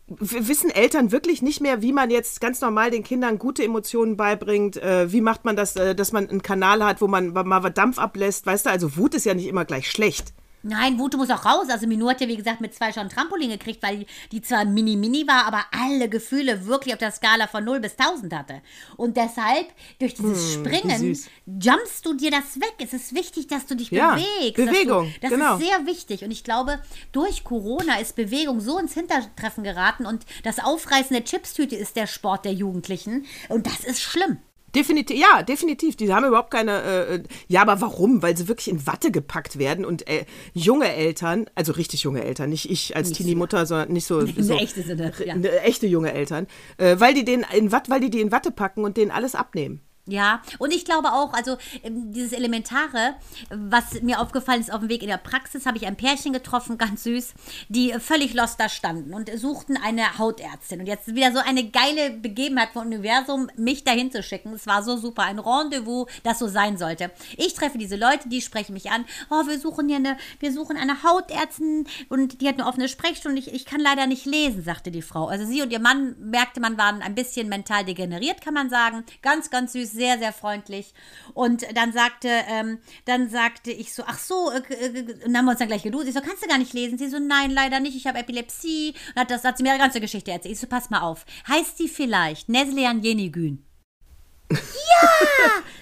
[0.06, 4.78] wissen Eltern wirklich nicht mehr, wie man jetzt ganz normal den Kindern gute Emotionen beibringt?
[4.78, 7.98] Äh, wie macht man das, äh, dass man einen Kanal hat, wo man mal Dampf
[7.98, 8.46] ablässt?
[8.46, 10.32] Weißt du, also Wut ist ja nicht immer gleich schlecht.
[10.62, 11.68] Nein, Wute muss auch raus.
[11.70, 15.26] Also Minu hat ja, wie gesagt, mit zwei schon Trampolin gekriegt, weil die zwar mini-mini
[15.26, 18.60] war, aber alle Gefühle wirklich auf der Skala von 0 bis 1000 hatte.
[18.96, 19.66] Und deshalb,
[19.98, 22.74] durch dieses Hm, Springen, jumpst du dir das weg.
[22.78, 24.56] Es ist wichtig, dass du dich Ja, bewegst.
[24.56, 25.56] Bewegung, du, das genau.
[25.56, 26.24] ist sehr wichtig.
[26.24, 26.80] Und ich glaube,
[27.12, 32.06] durch Corona ist Bewegung so ins Hintertreffen geraten und das Aufreißen der Chipstüte ist der
[32.06, 33.24] Sport der Jugendlichen.
[33.48, 34.38] Und das ist schlimm.
[34.74, 35.96] Definitiv, ja, definitiv.
[35.96, 36.82] Die haben überhaupt keine.
[36.82, 38.22] Äh, äh, ja, aber warum?
[38.22, 42.50] Weil sie wirklich in Watte gepackt werden und äh, junge Eltern, also richtig junge Eltern,
[42.50, 44.24] nicht ich als Teenie-Mutter, sondern nicht so.
[44.24, 45.34] so echte Sinne, ja.
[45.34, 46.46] echte junge Eltern,
[46.78, 49.34] äh, weil die den in Watt, weil die die in Watte packen und denen alles
[49.34, 49.80] abnehmen.
[50.06, 53.14] Ja, und ich glaube auch, also ähm, dieses Elementare,
[53.50, 56.78] was mir aufgefallen ist auf dem Weg in der Praxis, habe ich ein Pärchen getroffen,
[56.78, 57.34] ganz süß,
[57.68, 60.80] die völlig lost da standen und suchten eine Hautärztin.
[60.80, 64.54] Und jetzt wieder so eine geile Begebenheit vom Universum, mich dahin zu schicken.
[64.54, 67.10] Es war so super, ein Rendezvous, das so sein sollte.
[67.36, 69.04] Ich treffe diese Leute, die sprechen mich an.
[69.30, 73.38] Oh, wir suchen hier eine, wir suchen eine Hautärztin und die hat eine offene Sprechstunde.
[73.38, 75.26] Ich, ich kann leider nicht lesen, sagte die Frau.
[75.26, 79.04] Also sie und ihr Mann, merkte man, waren ein bisschen mental degeneriert, kann man sagen.
[79.22, 80.94] Ganz, ganz süß, sehr, sehr freundlich.
[81.34, 85.44] Und dann sagte, ähm, dann sagte ich so, ach so, äh, äh, und dann haben
[85.46, 86.08] wir uns dann gleich geduzt.
[86.08, 86.98] Ich so, kannst du gar nicht lesen?
[86.98, 88.94] Sie so, nein, leider nicht, ich habe Epilepsie.
[89.14, 90.54] Und hat, das, hat sie mir ihre ganze Geschichte erzählt.
[90.54, 91.24] Ich so, pass mal auf.
[91.48, 93.64] Heißt die vielleicht Neslian Jenigün?
[94.50, 95.08] ja,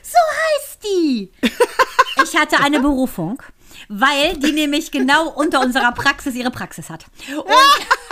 [0.03, 1.33] so heißt die.
[2.23, 3.43] Ich hatte eine Berufung,
[3.89, 7.07] weil die nämlich genau unter unserer Praxis ihre Praxis hat.
[7.29, 7.47] Und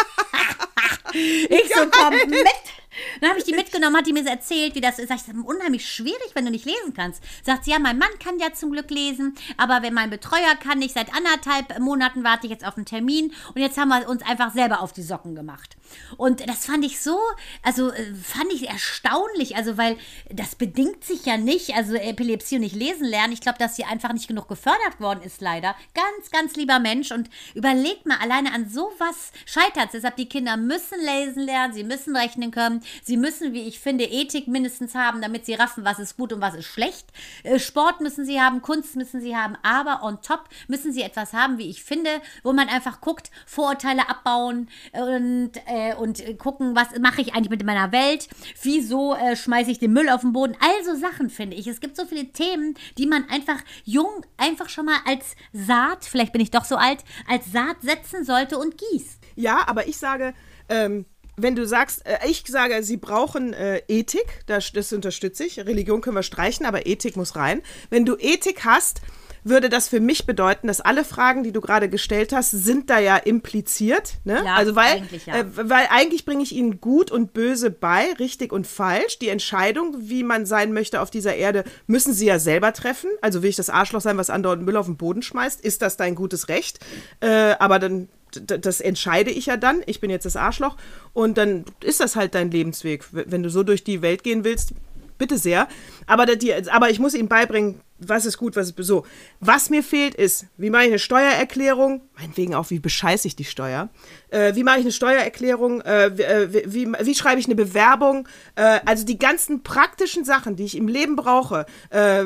[1.48, 2.75] ich so, komm mit.
[3.20, 5.08] Dann habe ich die mitgenommen, hat die mir erzählt, wie das ist.
[5.08, 7.22] Sag ich, das ist unheimlich schwierig, wenn du nicht lesen kannst.
[7.44, 10.78] Sagt sie, ja, mein Mann kann ja zum Glück lesen, aber wenn mein Betreuer kann
[10.78, 14.22] nicht, seit anderthalb Monaten warte ich jetzt auf einen Termin und jetzt haben wir uns
[14.22, 15.76] einfach selber auf die Socken gemacht.
[16.16, 17.18] Und das fand ich so,
[17.62, 19.96] also äh, fand ich erstaunlich, also weil
[20.30, 23.32] das bedingt sich ja nicht, also Epilepsie und nicht lesen lernen.
[23.32, 25.74] Ich glaube, dass sie einfach nicht genug gefördert worden ist, leider.
[25.94, 29.92] Ganz, ganz lieber Mensch und überlegt mal, alleine an sowas scheitert es.
[29.92, 34.04] Deshalb, die Kinder müssen lesen lernen, sie müssen rechnen können, sie müssen, wie ich finde,
[34.04, 37.06] Ethik mindestens haben, damit sie raffen, was ist gut und was ist schlecht.
[37.42, 41.32] Äh, Sport müssen sie haben, Kunst müssen sie haben, aber on top müssen sie etwas
[41.32, 42.10] haben, wie ich finde,
[42.42, 47.64] wo man einfach guckt, Vorurteile abbauen und, äh, und gucken, was mache ich eigentlich mit
[47.64, 48.28] meiner Welt,
[48.62, 50.56] wieso äh, schmeiße ich den Müll auf den Boden.
[50.60, 51.66] Also Sachen finde ich.
[51.66, 56.32] Es gibt so viele Themen, die man einfach jung einfach schon mal als Saat, vielleicht
[56.32, 59.20] bin ich doch so alt, als Saat setzen sollte und gießt.
[59.36, 60.34] Ja, aber ich sage,
[60.68, 65.58] ähm, wenn du sagst, äh, ich sage, sie brauchen äh, Ethik, das, das unterstütze ich.
[65.58, 67.62] Religion können wir streichen, aber Ethik muss rein.
[67.90, 69.02] Wenn du Ethik hast,
[69.48, 72.98] würde das für mich bedeuten, dass alle Fragen, die du gerade gestellt hast, sind da
[72.98, 74.14] ja impliziert.
[74.24, 74.42] Ne?
[74.44, 75.36] Ja, also weil, eigentlich ja.
[75.36, 79.20] äh, weil eigentlich bringe ich ihnen gut und böse bei, richtig und falsch.
[79.20, 83.10] Die Entscheidung, wie man sein möchte auf dieser Erde, müssen sie ja selber treffen.
[83.22, 85.96] Also will ich das Arschloch sein, was andauernd Müll auf den Boden schmeißt, ist das
[85.96, 86.80] dein gutes Recht?
[87.20, 88.08] Äh, aber dann
[88.40, 89.82] das entscheide ich ja dann.
[89.86, 90.76] Ich bin jetzt das Arschloch.
[91.12, 93.04] Und dann ist das halt dein Lebensweg.
[93.12, 94.72] Wenn du so durch die Welt gehen willst,
[95.18, 95.68] bitte sehr.
[96.06, 96.26] Aber,
[96.70, 99.06] aber ich muss ihm beibringen, was ist gut, was ist so.
[99.40, 102.02] Was mir fehlt ist, wie mache ich eine Steuererklärung?
[102.18, 103.88] Meinetwegen auch, wie bescheiße ich die Steuer?
[104.28, 105.80] Äh, wie mache ich eine Steuererklärung?
[105.82, 108.28] Äh, wie, äh, wie, wie schreibe ich eine Bewerbung?
[108.54, 111.66] Äh, also die ganzen praktischen Sachen, die ich im Leben brauche.
[111.90, 112.24] Äh,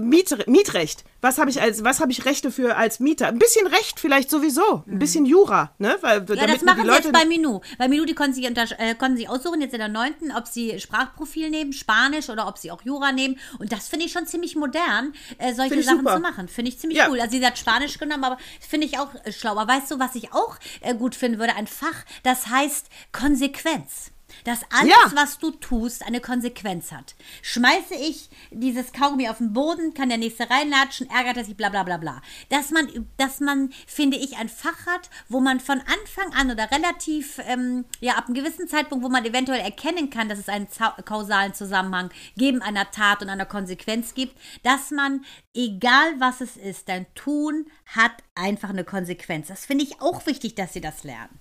[0.00, 1.04] Miet, Mietrecht.
[1.20, 3.28] Was habe ich als, was habe ich Rechte für als Mieter?
[3.28, 4.84] Ein bisschen Recht vielleicht sowieso.
[4.86, 5.96] Ein bisschen Jura, ne?
[6.00, 6.34] Weil, Mhm.
[6.34, 7.60] Ja, das machen sie jetzt bei Minu.
[7.78, 10.78] Bei Minu, die konnten unter, äh, konnten sich aussuchen, jetzt in der neunten, ob sie
[10.78, 13.38] Sprachprofil nehmen, Spanisch oder ob sie auch Jura nehmen.
[13.58, 15.05] Und das finde ich schon ziemlich modern,
[15.38, 16.14] äh, solche Sachen super.
[16.16, 16.48] zu machen.
[16.48, 17.08] Finde ich ziemlich Ja.
[17.08, 17.20] cool.
[17.20, 19.52] Also sie hat Spanisch genommen, aber finde ich auch äh, schlau.
[19.56, 21.54] Aber weißt du, was ich auch äh, gut finden würde?
[21.56, 24.10] Ein Fach, das heißt Konsequenz.
[24.44, 25.12] Dass alles, Ja.
[25.14, 27.14] was du tust, eine Konsequenz hat.
[27.42, 31.68] Schmeiße ich dieses Kaugummi auf den Boden, kann der nächste reinlatschen, ärgert er sich, bla
[31.68, 32.22] bla bla bla.
[32.50, 36.70] Dass man, dass man, finde ich, ein Fach hat, wo man von Anfang an oder
[36.70, 40.68] relativ, ähm, ja, ab einem gewissen Zeitpunkt, wo man eventuell erkennen kann, dass es einen
[41.04, 46.88] kausalen Zusammenhang geben einer Tat und einer Konsequenz gibt, dass man, egal was es ist,
[46.88, 49.48] dein Tun hat einfach eine Konsequenz.
[49.48, 51.38] Das finde ich auch wichtig, dass sie das lernen.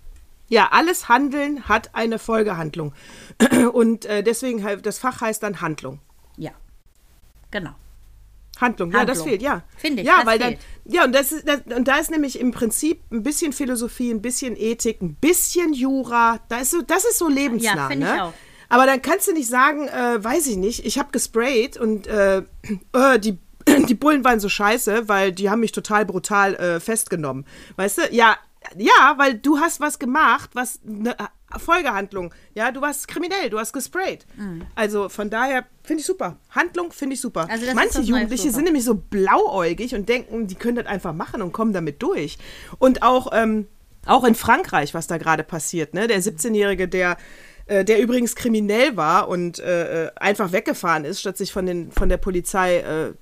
[0.48, 2.94] Ja, alles Handeln hat eine Folgehandlung.
[3.74, 6.00] Und äh, deswegen, das Fach heißt dann Handlung.
[6.38, 6.52] Ja,
[7.52, 7.72] genau.
[8.62, 9.28] Handlung, ja, das Handlung.
[9.28, 9.64] fehlt, ja.
[9.76, 10.60] Finde ich, Ja, weil dann, fehlt.
[10.86, 14.22] ja, und das ist, das, und da ist nämlich im Prinzip ein bisschen Philosophie, ein
[14.22, 16.40] bisschen Ethik, ein bisschen Jura.
[16.48, 18.24] Da ist so, das ist so lebensnah, Ja, finde ich ne?
[18.24, 18.34] auch.
[18.70, 22.44] Aber dann kannst du nicht sagen, äh, weiß ich nicht, ich habe gesprayt und äh,
[22.94, 23.38] äh, die,
[23.90, 27.46] die Bullen waren so scheiße, weil die haben mich total brutal äh, festgenommen.
[27.76, 28.02] Weißt du?
[28.12, 28.38] Ja,
[28.78, 31.16] ja, weil du hast was gemacht, was eine
[31.58, 32.34] Folgehandlung.
[32.54, 34.26] Ja, du warst kriminell, du hast gesprayt.
[34.76, 36.38] Also von daher finde ich super.
[36.50, 37.46] Handlung finde ich super.
[37.46, 37.52] Mhm.
[37.52, 41.54] Also Manche Jugendliche sind nämlich so blauäugig und denken, die können das einfach machen und
[41.54, 42.38] kommen damit durch.
[42.80, 43.68] Und auch, ähm,
[44.06, 46.08] auch in Frankreich, was da gerade passiert, ne?
[46.08, 47.18] Der 17-Jährige, der
[47.68, 51.92] äh, der übrigens kriminell war und äh, äh, einfach weggefahren ist, statt sich von, den,
[51.92, 53.14] von der Polizei äh,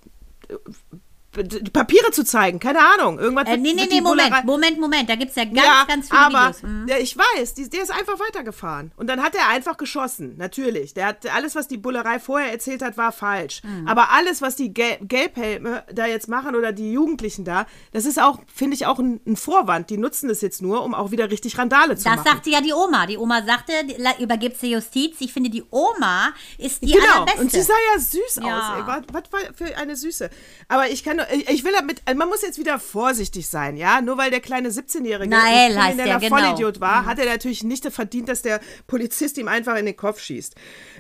[1.73, 2.59] Papiere zu zeigen.
[2.59, 3.19] Keine Ahnung.
[3.19, 5.09] Irgendwas Äh, nee, nee, nee, Moment, Bullerei- Moment, Moment.
[5.09, 6.61] Da gibt es ja ganz, ja, ganz viele aber Videos.
[6.63, 6.87] Mhm.
[6.87, 8.91] ja, ich weiß, die, der ist einfach weitergefahren.
[8.95, 10.93] Und dann hat er einfach geschossen, natürlich.
[10.93, 13.61] Der hat alles, was die Bullerei vorher erzählt hat, war falsch.
[13.63, 13.87] Mhm.
[13.87, 18.21] Aber alles, was die Gel Gelbhelme da jetzt machen oder die Jugendlichen da, das ist
[18.21, 19.89] auch, finde ich, auch ein, ein Vorwand.
[19.89, 22.25] Die nutzen das jetzt nur, um auch wieder richtig Randale zu Das machen.
[22.27, 23.05] sagte ja die Oma.
[23.07, 23.73] Die Oma sagte,
[24.19, 25.15] übergibt's der Justiz.
[25.19, 27.41] Ich finde, die Oma ist die Genau, allerbeste.
[27.41, 28.57] und sie sah ja süß Ja.
[28.57, 28.77] aus.
[28.77, 28.87] Ey.
[28.87, 30.29] Was, was war für eine Süße.
[30.67, 34.01] Aber ich kann ich, will damit, man muss jetzt wieder vorsichtig sein, ja?
[34.01, 36.36] Nur weil der kleine 17-Jährige Nael heißt der, genau.
[36.36, 40.19] Vollidiot war, hat er natürlich nicht verdient, dass der Polizist ihm einfach in den Kopf
[40.19, 40.55] schießt.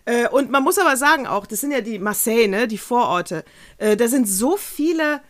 [0.05, 2.67] Äh, und man muss aber sagen auch, das sind ja die Marseille, ne?
[2.67, 3.43] Die Vororte.
[3.77, 5.21] Äh, da sind so viele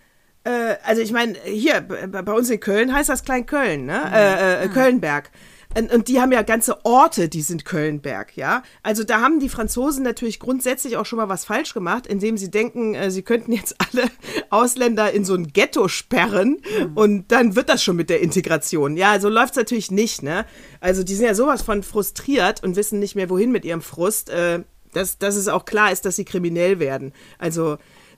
[0.43, 4.11] äh, also ich meine, hier bei uns in Köln heißt das Klein-Köln, ne?
[4.13, 5.31] Äh, äh, Kölnberg.
[5.75, 8.63] Und, die haben ja ganze Orte, die sind Kölnberg, ja.
[8.83, 12.51] Also da haben die Franzosen natürlich grundsätzlich auch schon mal was falsch gemacht, indem sie
[12.51, 14.09] denken, äh, sie könnten jetzt alle
[14.49, 16.57] Ausländer in so ein Ghetto sperren
[16.95, 18.97] und dann wird das schon mit der Integration.
[18.97, 20.45] Ja, so läuft's natürlich nicht, ne?
[20.79, 24.29] Also die sind ja sowas von frustriert und wissen nicht mehr, wohin mit ihrem Frust,
[24.29, 27.13] äh, dass, dass es auch klar ist, dass sie kriminell werden.
[27.39, 27.77] Also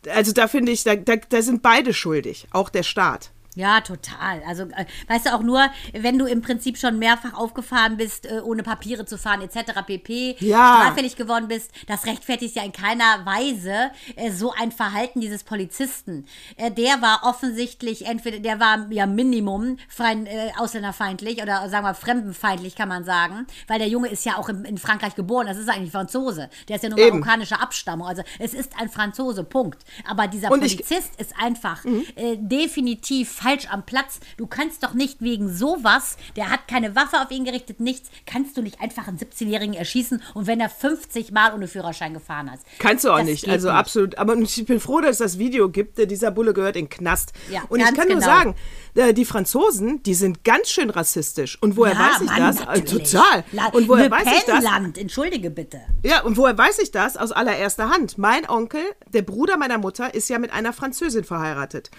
[0.10, 3.32] also da finde ich, da, da, da sind beide schuldig, auch der Staat.
[3.56, 4.44] Ja, total.
[4.48, 8.42] Also, äh, weißt du, auch nur, wenn du im Prinzip schon mehrfach aufgefahren bist, äh,
[8.44, 10.82] ohne Papiere zu fahren, etc., pp., Ja.
[10.84, 16.26] straffällig geworden bist, das rechtfertigt ja in keiner Weise äh, so ein Verhalten dieses Polizisten.
[16.60, 22.76] Der war offensichtlich, entweder, der war ja Minimum freien, äh, ausländerfeindlich oder sagen wir fremdenfeindlich,
[22.76, 25.70] kann man sagen, weil der Junge ist ja auch in, in Frankreich geboren, das ist
[25.70, 26.50] eigentlich Franzose.
[26.68, 27.20] Der ist ja nur Eben.
[27.20, 29.84] marokkanischer Abstammung, also es ist ein Franzose, Punkt.
[30.08, 34.20] Aber dieser Und ich- Polizist ist einfach äh, definitiv falsch am Platz.
[34.38, 38.58] Du kannst doch nicht wegen sowas, der hat keine Waffe auf ihn gerichtet, nichts, kannst
[38.58, 42.64] du nicht einfach einen 17-Jährigen erschießen und wenn er 50 Mal ohne Führerschein gefahren ist.
[42.80, 43.78] Kannst du auch Das nicht, also nicht.
[43.78, 44.18] absolut.
[44.18, 45.98] Aber ich bin froh, dass es das Video gibt.
[46.10, 47.34] Dieser Bulle gehört in den Knast.
[47.52, 48.26] Ja, und ich kann nur genau.
[48.26, 48.56] sagen,
[48.96, 51.62] äh, die Franzosen, die sind ganz schön rassistisch.
[51.62, 52.60] Und woher Ja, weiß ich Mann, das?
[52.62, 53.12] Äh, natürlich.
[53.12, 53.44] Total.
[53.74, 54.66] Und woher Le weiß ich das?
[54.98, 55.82] Entschuldige bitte.
[56.04, 57.18] Ja, und woher weiß ich das?
[57.18, 58.18] Aus allererster Hand.
[58.18, 58.82] Mein Onkel,
[59.14, 61.92] der Bruder meiner Mutter, ist ja mit einer Französin verheiratet.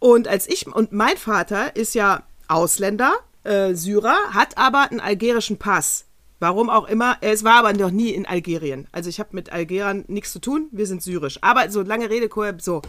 [0.00, 3.12] Und als ich, und mein Vater ist ja Ausländer,
[3.44, 6.06] äh, Syrer, hat aber einen algerischen Pass.
[6.40, 7.18] Warum auch immer.
[7.20, 8.88] Es war aber noch nie in Algerien.
[8.90, 10.68] Also ich habe mit Algerern nichts zu tun.
[10.72, 11.38] Wir sind syrisch.
[11.42, 12.82] Aber so lange Rede, so.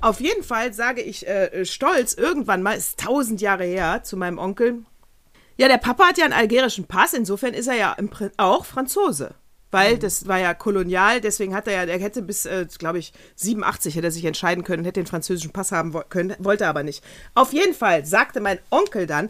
[0.00, 4.38] Auf jeden Fall sage ich äh, stolz irgendwann mal, ist tausend Jahre her, zu meinem
[4.38, 4.82] Onkel,
[5.58, 7.96] ja, der Papa hat ja einen algerischen Pass, insofern ist er ja
[8.36, 9.34] auch Franzose.
[9.72, 13.12] Weil das war ja kolonial, deswegen hat er ja, der hätte bis, äh, glaube ich,
[13.34, 16.70] 87 hätte er sich entscheiden können, hätte den französischen Pass haben wo- können, wollte er
[16.70, 17.02] aber nicht.
[17.34, 19.28] Auf jeden Fall sagte mein Onkel dann,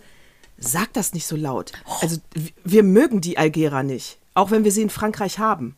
[0.59, 1.73] sag das nicht so laut.
[2.01, 2.19] Also
[2.65, 5.75] wir mögen die Algerer nicht, auch wenn wir sie in Frankreich haben.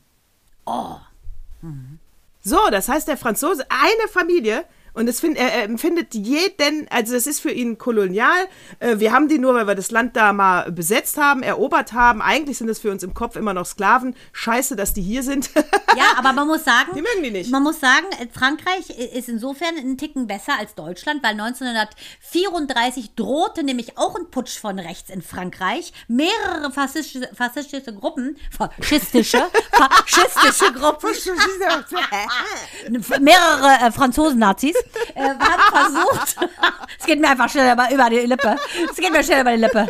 [2.41, 4.65] So, das heißt, der Franzose, eine Familie,
[4.99, 8.47] und es find, er, er empfindet jeden, also das ist für ihn kolonial.
[8.79, 12.21] Äh, wir haben die nur, weil wir das Land da mal besetzt haben, erobert haben.
[12.21, 14.13] Eigentlich sind es für uns im Kopf immer noch Sklaven.
[14.33, 15.49] Scheiße, dass die hier sind.
[15.97, 17.51] Ja, aber man muss sagen, Die mögen die nicht.
[17.51, 23.63] Man muss sagen, äh, Frankreich ist insofern einen Ticken besser als Deutschland, weil 1934 drohte
[23.63, 25.91] nämlich auch ein Putsch von rechts in Frankreich.
[26.07, 31.09] Mehrere faschistische, faschistische Gruppen, faschistische, faschistische Gruppen,
[33.19, 34.75] mehrere äh, Franzosen-Nazis
[35.15, 36.35] äh, haben versucht,
[36.99, 38.55] es geht mir einfach schnell über, die Lippe,
[38.89, 39.87] es geht mir schnell über die Lippe.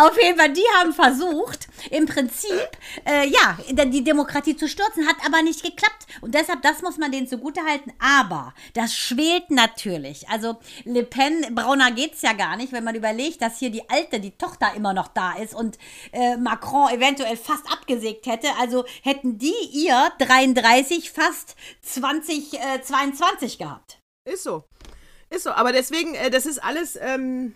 [0.00, 2.68] Auf jeden Fall, die haben versucht, im Prinzip,
[3.04, 6.06] äh, ja, die Demokratie zu stürzen, hat aber nicht geklappt.
[6.20, 7.92] Und deshalb, das muss man denen zugutehalten.
[7.98, 10.28] Aber das schwelt natürlich.
[10.28, 14.20] Also Le Pen, brauner geht's ja gar nicht, wenn man überlegt, dass hier die Alte,
[14.20, 15.78] die Tochter immer noch da ist und
[16.12, 18.48] äh, Macron eventuell fast abgesägt hätte.
[18.60, 23.98] Also hätten die ihr 33 fast 2022 gehabt.
[24.26, 24.64] Ist so.
[25.30, 25.50] Ist so.
[25.50, 27.54] Aber deswegen, äh, das ist alles, ähm,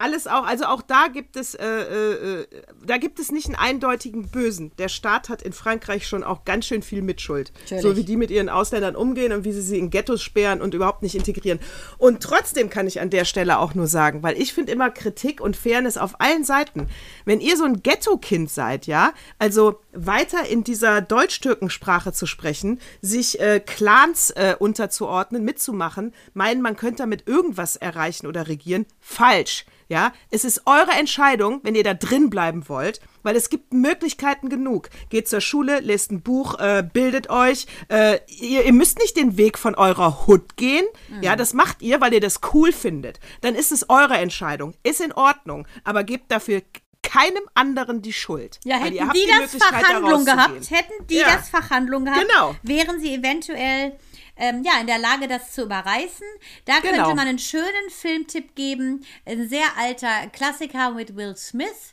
[0.00, 2.46] alles auch, also auch da gibt es, äh, äh,
[2.84, 4.72] da gibt es nicht einen eindeutigen Bösen.
[4.78, 7.52] Der Staat hat in Frankreich schon auch ganz schön viel Mitschuld.
[7.62, 7.82] Natürlich.
[7.82, 10.72] So wie die mit ihren Ausländern umgehen und wie sie sie in Ghettos sperren und
[10.72, 11.60] überhaupt nicht integrieren.
[11.98, 15.40] Und trotzdem kann ich an der Stelle auch nur sagen, weil ich finde immer Kritik
[15.40, 16.88] und Fairness auf allen Seiten.
[17.26, 23.38] Wenn ihr so ein Ghetto-Kind seid, ja, also weiter in dieser Deutsch-Türken-Sprache zu sprechen, sich
[23.38, 29.66] äh, Clans äh, unterzuordnen, mitzumachen, meinen, man könnte damit irgendwas erreichen oder regieren, falsch.
[29.90, 34.48] Ja, es ist eure Entscheidung, wenn ihr da drin bleiben wollt, weil es gibt Möglichkeiten
[34.48, 34.88] genug.
[35.08, 37.66] Geht zur Schule, lest ein Buch, äh, bildet euch.
[37.88, 40.84] Äh, ihr, ihr, müsst nicht den Weg von eurer Hut gehen.
[41.08, 41.24] Mhm.
[41.24, 43.18] Ja, das macht ihr, weil ihr das cool findet.
[43.40, 44.74] Dann ist es eure Entscheidung.
[44.84, 45.66] Ist in Ordnung.
[45.82, 46.62] Aber gebt dafür
[47.02, 48.60] keinem anderen die Schuld.
[48.64, 51.34] Ja, hätten die, die das Fachhandlung gehabt, hätten die ja.
[51.34, 52.54] das Fachhandlung gehabt, genau.
[52.62, 53.98] wären sie eventuell
[54.40, 56.26] ähm, ja, in der Lage, das zu überreißen.
[56.64, 56.94] Da genau.
[56.94, 59.04] könnte man einen schönen Filmtipp geben.
[59.26, 61.92] Ein sehr alter Klassiker mit Will Smith.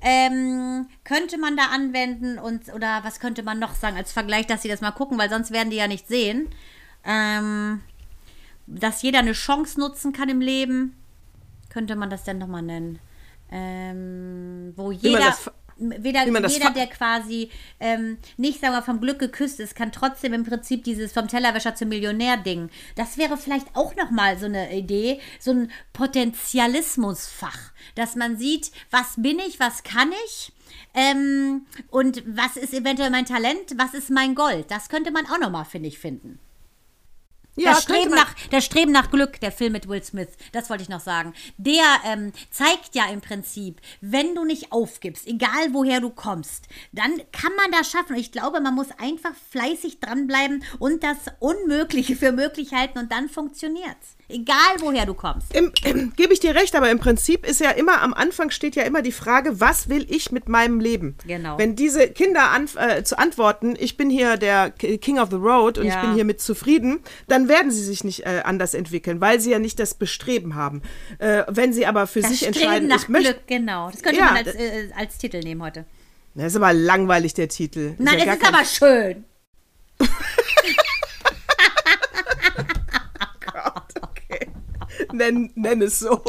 [0.00, 4.62] Ähm, könnte man da anwenden und oder was könnte man noch sagen als Vergleich, dass
[4.62, 6.48] sie das mal gucken, weil sonst werden die ja nicht sehen.
[7.04, 7.82] Ähm,
[8.68, 10.96] dass jeder eine Chance nutzen kann im Leben.
[11.68, 13.00] Könnte man das denn nochmal nennen?
[13.50, 15.36] Ähm, wo jeder
[15.78, 17.50] weder, jeder, der quasi
[17.80, 21.74] ähm, nicht, sagen wir, vom Glück geküsst ist, kann trotzdem im Prinzip dieses vom Tellerwäscher
[21.74, 22.70] zum Millionär-Ding.
[22.96, 29.14] Das wäre vielleicht auch nochmal so eine Idee, so ein Potenzialismusfach, dass man sieht, was
[29.16, 30.52] bin ich, was kann ich.
[30.94, 34.70] Ähm, und was ist eventuell mein Talent, was ist mein Gold?
[34.70, 36.38] Das könnte man auch nochmal, finde ich, finden.
[37.58, 40.82] Ja, das, Streben nach, das Streben nach Glück, der Film mit Will Smith, das wollte
[40.82, 41.34] ich noch sagen.
[41.56, 47.20] Der ähm, zeigt ja im Prinzip, wenn du nicht aufgibst, egal woher du kommst, dann
[47.32, 48.14] kann man das schaffen.
[48.14, 53.12] Und ich glaube, man muss einfach fleißig dranbleiben und das Unmögliche für möglich halten und
[53.12, 54.17] dann funktioniert's.
[54.30, 55.54] Egal woher du kommst.
[55.56, 55.72] Im,
[56.14, 59.00] Gebe ich dir recht, aber im Prinzip ist ja immer, am Anfang steht ja immer
[59.00, 61.16] die Frage, was will ich mit meinem Leben?
[61.26, 61.56] Genau.
[61.56, 65.78] Wenn diese Kinder an, äh, zu antworten, ich bin hier der King of the Road
[65.78, 65.94] und ja.
[65.94, 69.52] ich bin hier mit zufrieden, dann werden sie sich nicht äh, anders entwickeln, weil sie
[69.52, 70.82] ja nicht das Bestreben haben.
[71.18, 73.32] Äh, wenn sie aber für das sich Streben entscheiden, nach ich möchte.
[73.32, 73.90] Glück, genau.
[73.90, 75.86] Das könnte ja, man als, äh, als Titel nehmen heute.
[76.34, 77.94] Das ist aber langweilig, der Titel.
[77.98, 79.24] Nein, ja es ist aber schön.
[85.12, 86.22] nenn, nenn es so.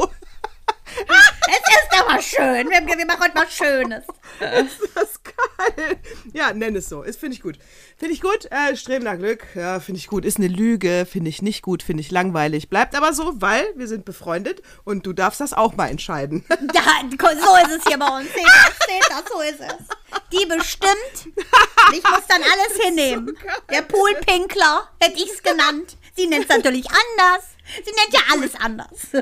[0.95, 2.69] Es ist aber schön.
[2.69, 4.03] Wir, wir machen heute mal Schönes.
[4.39, 5.97] Ist das geil.
[6.33, 7.03] Ja, nenn es so.
[7.03, 7.57] Finde ich gut.
[7.97, 8.47] Finde ich gut.
[8.51, 9.45] Äh, Streben nach Glück.
[9.55, 10.25] Ja, finde ich gut.
[10.25, 11.05] Ist eine Lüge.
[11.09, 11.83] Finde ich nicht gut.
[11.83, 12.69] Finde ich langweilig.
[12.69, 16.45] Bleibt aber so, weil wir sind befreundet und du darfst das auch mal entscheiden.
[16.71, 18.27] Da, so ist es hier bei uns.
[18.33, 19.87] Seht das, seht das, so ist es.
[20.31, 21.35] Die bestimmt.
[21.93, 23.27] Ich muss dann alles hinnehmen.
[23.27, 25.97] So Der Poolpinkler hätte ich es genannt.
[26.15, 27.43] Sie nennt es natürlich anders.
[27.85, 29.07] Sie nennt ja alles anders.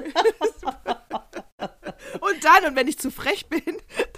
[2.19, 3.63] Und dann, und wenn ich zu frech bin,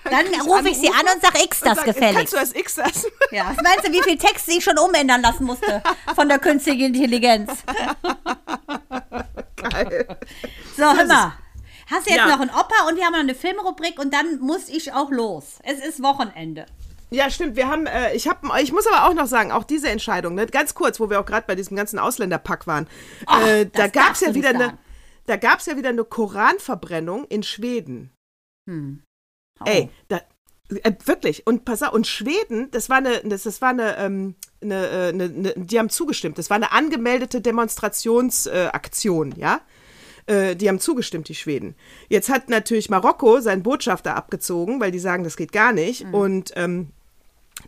[0.04, 2.16] dann, dann rufe ich sie an und sage X das sag, gefällig.
[2.16, 3.08] Kannst du das X das?
[3.32, 5.82] Ja, was meinst du, wie viel Text ich schon umändern lassen musste
[6.16, 7.52] von der künstlichen Intelligenz?
[9.56, 10.18] Geil.
[10.76, 11.34] So, hör mal.
[11.90, 12.28] Hast du jetzt ja.
[12.28, 15.60] noch einen Opa und wir haben noch eine Filmrubrik und dann muss ich auch los.
[15.64, 16.66] Es ist Wochenende.
[17.12, 17.56] Ja, stimmt.
[17.56, 20.46] Wir haben, äh, ich habe, ich muss aber auch noch sagen, auch diese Entscheidung, ne,
[20.46, 22.88] ganz kurz, wo wir auch gerade bei diesem ganzen Ausländerpack waren,
[23.28, 24.78] oh, äh, da gab es ja wieder eine,
[25.26, 28.12] da gab es ja wieder eine Koranverbrennung in Schweden.
[28.70, 29.02] Hm.
[29.60, 29.64] Oh.
[29.66, 30.22] Ey, da,
[30.70, 31.48] äh, wirklich.
[31.48, 35.10] Und pass auf, und Schweden, das war eine, das, das war eine, ähm, eine, äh,
[35.10, 36.38] eine, eine, die haben zugestimmt.
[36.38, 39.62] Das war eine angemeldete Demonstrationsaktion, ja.
[40.28, 41.76] Äh, die haben zugestimmt, die Schweden.
[42.08, 46.06] Jetzt hat natürlich Marokko seinen Botschafter abgezogen, weil die sagen, das geht gar nicht.
[46.06, 46.14] Mhm.
[46.14, 46.92] Und ähm,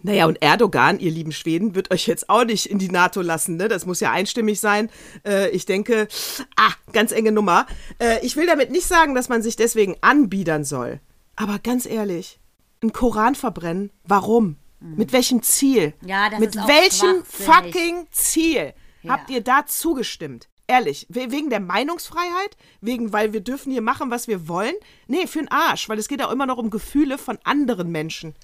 [0.04, 3.58] naja, und Erdogan, ihr lieben Schweden, wird euch jetzt auch nicht in die NATO lassen.
[3.58, 3.68] Ne?
[3.68, 4.90] Das muss ja einstimmig sein.
[5.26, 6.08] Äh, ich denke,
[6.56, 7.68] ah, ganz enge Nummer.
[8.00, 11.00] Äh, ich will damit nicht sagen, dass man sich deswegen anbiedern soll.
[11.36, 12.40] Aber ganz ehrlich,
[12.84, 14.58] ein Koran verbrennen, warum?
[14.80, 14.96] Mhm.
[14.98, 15.94] Mit welchem Ziel?
[16.06, 18.74] Ja, das Mit ist welchem fucking Ziel
[19.04, 19.14] ja.
[19.14, 20.48] habt ihr da zugestimmt?
[20.68, 22.56] Ehrlich, wegen der Meinungsfreiheit?
[22.80, 24.74] Wegen, weil wir dürfen hier machen, was wir wollen?
[25.08, 28.36] Nee, für den Arsch, weil es geht auch immer noch um Gefühle von anderen Menschen.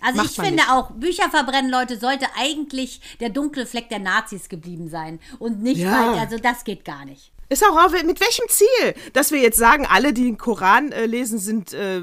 [0.00, 0.70] Also Macht ich finde nicht.
[0.70, 5.20] auch, Bücher verbrennen, Leute, sollte eigentlich der dunkle Fleck der Nazis geblieben sein.
[5.38, 6.12] Und nicht, ja.
[6.12, 7.32] weil, also das geht gar nicht.
[7.48, 8.94] Ist auch, mit welchem Ziel?
[9.12, 12.02] Dass wir jetzt sagen, alle, die den Koran äh, lesen, sind, äh,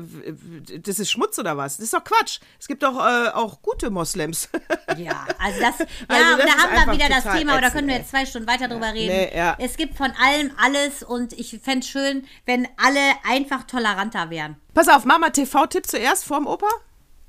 [0.79, 1.77] das ist Schmutz oder was?
[1.77, 2.39] Das ist doch Quatsch.
[2.57, 4.49] Es gibt doch äh, auch gute Moslems.
[4.97, 7.87] Ja, also das, ja, also das da haben wir wieder das Thema, aber da können
[7.87, 9.07] wir jetzt zwei Stunden weiter drüber reden.
[9.07, 9.55] Nee, ja.
[9.57, 14.57] Es gibt von allem alles und ich fände es schön, wenn alle einfach toleranter wären.
[14.75, 16.67] Pass auf, Mama TV-Tipp zuerst vorm Opa?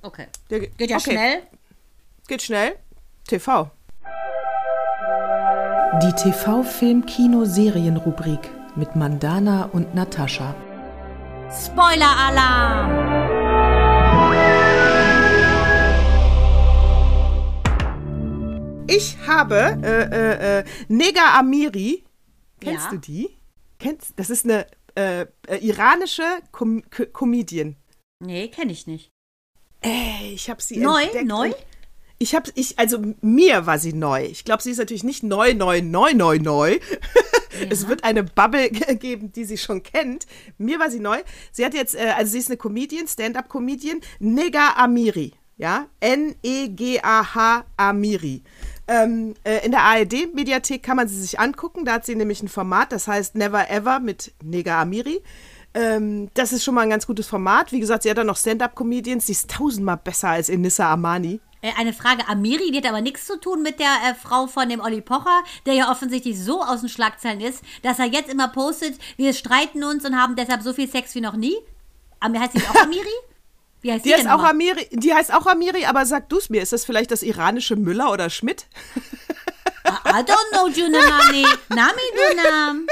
[0.05, 0.29] Okay.
[0.51, 1.13] Der, Geht ja okay.
[1.13, 1.43] schnell.
[2.29, 2.77] Geht schnell.
[3.27, 3.71] TV.
[6.03, 10.55] Die TV-Film-Kino-Serien-Rubrik mit Mandana und Natascha.
[11.51, 12.91] Spoiler-Alarm!
[18.87, 22.05] Ich habe äh, äh, äh, Nega Amiri.
[22.61, 22.91] Kennst ja.
[22.91, 23.31] du die?
[23.79, 27.77] Kennst, das ist eine äh, äh, iranische Com Comedian.
[28.21, 29.14] Nee, kenne ich nicht.
[29.85, 31.05] Ey, ich habe sie Neu?
[31.25, 31.53] Neu?
[32.19, 34.25] Ich habe, ich, also mir war sie neu.
[34.25, 36.79] Ich glaube, sie ist natürlich nicht neu, neu, neu, neu, neu.
[37.71, 38.69] Es wird eine Bubble
[38.99, 40.27] geben, die sie schon kennt.
[40.59, 41.19] Mir war sie neu.
[41.53, 45.35] Sie hat jetzt, äh, also sie ist eine Comedian, Stand-up-Comedian, Nega Amiri.
[45.57, 48.43] Ja, N-E-G-A-H Amiri.
[48.89, 51.85] Ähm, äh, in der ARD-Mediathek kann man sie sich angucken.
[51.85, 55.23] Da hat sie nämlich ein Format, das heißt Never Ever mit Nega Amiri.
[55.75, 57.73] Ähm, das ist schon mal ein ganz gutes Format.
[57.73, 59.27] Wie gesagt, sie hat dann noch Stand-up-Comedians.
[59.27, 61.41] Sie ist tausendmal besser als Inissa Amani.
[61.63, 64.69] Äh, Eine Frage, Amiri, die hat aber nichts zu tun mit der äh, Frau von
[64.69, 68.49] dem Olli Pocher, der ja offensichtlich so aus den Schlagzeilen ist, dass er jetzt immer
[68.49, 71.57] postet, wir streiten uns und haben deshalb so viel Sex wie noch nie.
[72.21, 73.09] Am- Heißt die auch Amiri?
[73.83, 74.43] Wie heißt die, Die, heißt auch?
[74.43, 77.77] Amiri, die heißt auch Amiri, aber sag du es mir, ist das vielleicht das iranische
[77.77, 78.65] Müller oder Schmidt?
[79.87, 79.91] I
[80.23, 81.45] don't know, Junamani.
[81.69, 82.87] Nami Dunam.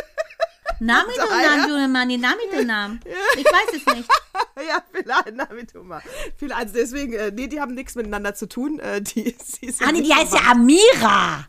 [0.80, 1.66] Nami ja.
[1.68, 3.00] Junamani, Nami Dunam.
[3.36, 4.08] Ich weiß es nicht.
[4.68, 6.02] ja, vielleicht, na, mit Humor.
[6.36, 8.78] Viel- Also deswegen, äh, nee, die haben nichts miteinander zu tun.
[8.78, 11.46] Äh, die, sie ja Ah, nee, die heißt ja Amira.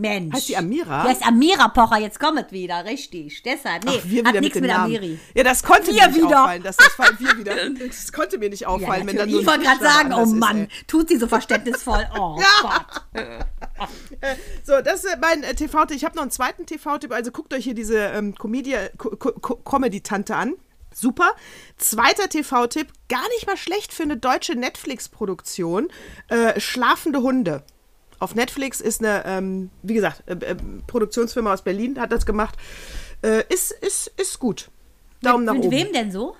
[0.00, 0.46] Mensch.
[0.46, 1.02] die Amira?
[1.04, 3.42] Die heißt Amira Pocher, jetzt kommt wieder, richtig.
[3.42, 4.70] Deshalb, nee, Ach, wir hat nichts mit, mit.
[4.78, 5.18] Amiri.
[5.34, 6.42] Ja, das konnte Wir mir nicht wieder.
[6.42, 6.62] auffallen.
[6.62, 7.54] Das fall- wir wieder.
[7.86, 10.32] Das konnte mir nicht Ja, auffallen, wenn dann nur ich wollte gerade sagen, oh ist,
[10.34, 10.68] Mann, ey.
[10.86, 12.06] tut sie so verständnisvoll.
[12.18, 13.04] Oh Gott.
[14.64, 15.96] So, das ist mein äh, TV-Tipp.
[15.96, 17.12] Ich habe noch einen zweiten TV-Tipp.
[17.12, 20.54] Also guckt euch hier diese ähm, Comedy-Tante an.
[20.92, 21.30] Super.
[21.78, 25.88] Zweiter TV-Tipp, gar nicht mal schlecht für eine deutsche Netflix-Produktion.
[26.28, 27.62] Äh, Schlafende Hunde.
[28.20, 30.56] Auf Netflix ist eine, ähm, wie gesagt, äh, äh,
[30.86, 32.54] Produktionsfirma aus Berlin hat das gemacht.
[33.22, 34.70] Äh, ist, ist, ist gut.
[35.22, 35.72] Daumen nach Mit oben.
[35.72, 36.36] wem denn so?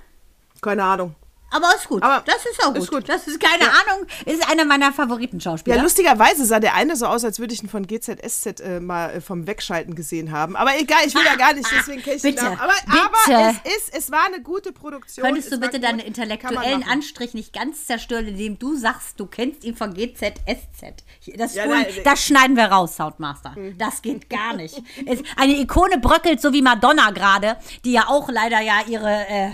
[0.61, 1.15] Keine Ahnung.
[1.51, 2.03] Aber ist gut.
[2.03, 2.83] Aber das ist auch gut.
[2.83, 3.09] ist gut.
[3.09, 3.71] Das ist keine Ja.
[3.87, 4.07] Ahnung.
[4.25, 5.77] Ist einer meiner Favoritenschauspieler.
[5.77, 9.11] Ja, lustigerweise sah der eine so aus, als würde ich ihn von GZSZ äh, mal
[9.11, 10.55] äh, vom Wegschalten gesehen haben.
[10.57, 12.59] Aber egal, ich will ja gar nicht, deswegen kenne ich Bitte, Namen.
[12.61, 13.37] Aber, bitte.
[13.37, 15.25] aber es ist, es war eine gute Produktion.
[15.27, 16.85] Könntest es du bitte gut, deinen intellektuellen.
[16.85, 21.03] Anstrich nicht ganz zerstören, indem du sagst, du kennst ihn von GZSZ?
[21.37, 23.55] Das, Ja, nein, das schneiden wir raus, Soundmaster.
[23.77, 24.81] Das geht gar nicht.
[25.07, 29.51] Es, eine Ikone bröckelt, so wie Madonna gerade, die ja auch leider ja ihre, äh,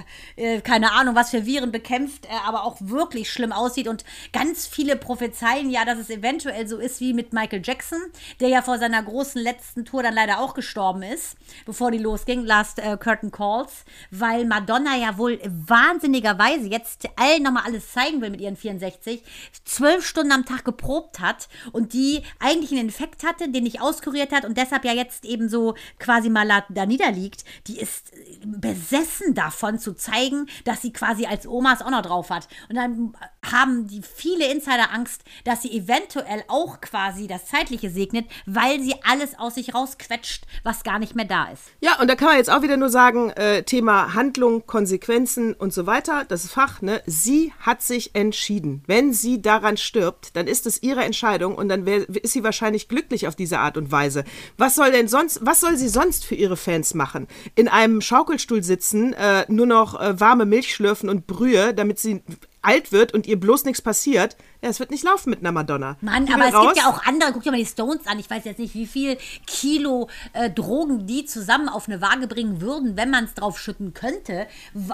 [0.56, 1.85] äh, keine Ahnung, was für Viren bekämpft,
[2.26, 3.88] äh, aber auch wirklich schlimm aussieht.
[3.88, 8.00] Und ganz viele prophezeien ja, dass es eventuell so ist wie mit Michael Jackson,
[8.40, 12.44] der ja vor seiner großen letzten Tour dann leider auch gestorben ist, bevor die losging,
[12.44, 18.30] Last äh, Curtain Calls, weil Madonna ja wohl wahnsinnigerweise jetzt allen nochmal alles zeigen will
[18.30, 19.22] mit ihren 64,
[19.64, 24.32] zwölf Stunden am Tag geprobt hat und die eigentlich einen Infekt hatte, den nicht auskuriert
[24.32, 28.12] hat und deshalb ja jetzt eben so quasi mal da niederliegt, die ist
[28.44, 32.48] besessen davon zu zeigen, dass sie quasi als Oma es auch noch drauf hat.
[32.68, 33.14] Und dann
[33.50, 38.94] haben die viele Insider Angst, dass sie eventuell auch quasi das Zeitliche segnet, weil sie
[39.04, 41.62] alles aus sich rausquetscht, was gar nicht mehr da ist.
[41.80, 45.72] Ja, und da kann man jetzt auch wieder nur sagen, äh, Thema Handlung, Konsequenzen und
[45.72, 47.02] so weiter, das ist Fach, ne?
[47.06, 48.82] Sie hat sich entschieden.
[48.86, 52.88] Wenn sie daran stirbt, dann ist es ihre Entscheidung und dann wär, ist sie wahrscheinlich
[52.88, 54.24] glücklich auf diese Art und Weise.
[54.56, 57.26] Was soll denn sonst, was soll sie sonst für ihre Fans machen?
[57.54, 62.22] In einem Schaukelstuhl sitzen, äh, nur noch äh, warme Milch schlürfen und Brühe, damit sie
[62.62, 64.36] alt wird und ihr bloß nichts passiert.
[64.62, 65.96] Ja, es wird nicht laufen mit einer Madonna.
[66.00, 66.76] Mann, aber es gibt raus.
[66.76, 68.18] ja auch andere, guck dir mal die Stones an.
[68.18, 72.60] Ich weiß jetzt nicht, wie viel Kilo äh, Drogen die zusammen auf eine Waage bringen
[72.60, 74.46] würden, wenn man es drauf schütten könnte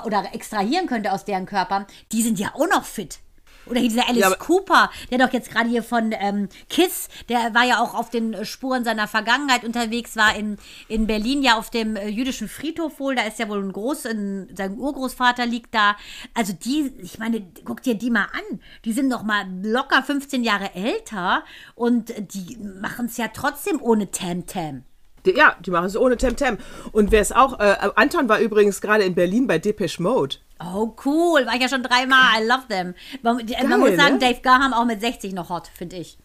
[0.05, 1.87] oder extrahieren könnte aus deren Körpern.
[2.13, 3.21] Die sind ja auch noch fit.
[3.67, 7.65] Oder dieser Alice Ja, Cooper, der doch jetzt gerade hier von ähm, Kiss, der war
[7.65, 10.59] ja auch auf den äh, Spuren seiner Vergangenheit unterwegs, war in,
[10.89, 14.07] in Berlin ja auf dem äh, jüdischen Friedhof wohl, da ist ja wohl ein Groß,
[14.07, 15.97] ein, sein Urgroßvater liegt da.
[16.35, 20.43] Also die, ich meine, guck dir die mal an, die sind doch mal locker 15
[20.43, 21.45] Jahre älter
[21.75, 24.85] und die machen es ja trotzdem ohne Tam-Tam.
[25.25, 26.59] Ja, die machen es ohne Temtem.
[26.91, 30.37] Und wer es auch, äh, Anton war übrigens gerade in Berlin bei Depeche Mode.
[30.75, 31.47] Oh, cool.
[31.47, 32.41] War ich ja schon dreimal.
[32.41, 32.95] I love them.
[33.23, 34.19] Man, die- man Geil, muss sagen, ne?
[34.21, 36.19] Dave Garham auch mit 60 noch hot, finde ich.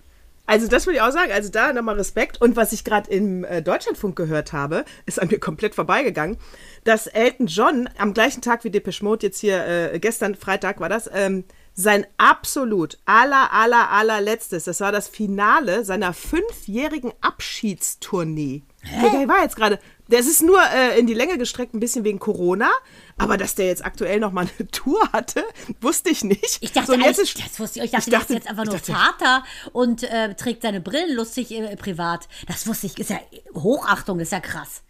[0.50, 1.32] Also das will ich auch sagen.
[1.34, 2.40] Also da nochmal Respekt.
[2.42, 6.38] Und was ich gerade im äh, Deutschlandfunk gehört habe, ist an mir komplett vorbeigegangen,
[6.86, 10.88] dass Elton John am gleichen Tag wie Depeche Mode jetzt hier, äh, gestern Freitag war
[10.88, 11.44] das, ähm,
[11.80, 18.64] sein absolut aller, aller, allerletztes, das war das Finale seiner fünfjährigen Abschiedstournee.
[19.02, 22.04] Der, der war jetzt gerade, das ist nur äh, in die Länge gestreckt, ein bisschen
[22.04, 22.70] wegen Corona,
[23.18, 25.44] aber dass der jetzt aktuell noch mal eine Tour hatte,
[25.82, 26.58] wusste ich nicht.
[26.62, 28.50] Ich dachte, so, eigentlich, ist- das wusste ich, ich dachte, ich der dachte- ist jetzt
[28.50, 29.44] einfach nur dachte- Vater
[29.74, 32.28] und äh, trägt seine Brillen lustig äh, privat.
[32.48, 33.20] Das wusste ich, ist ja
[33.56, 34.82] Hochachtung, ist ja krass.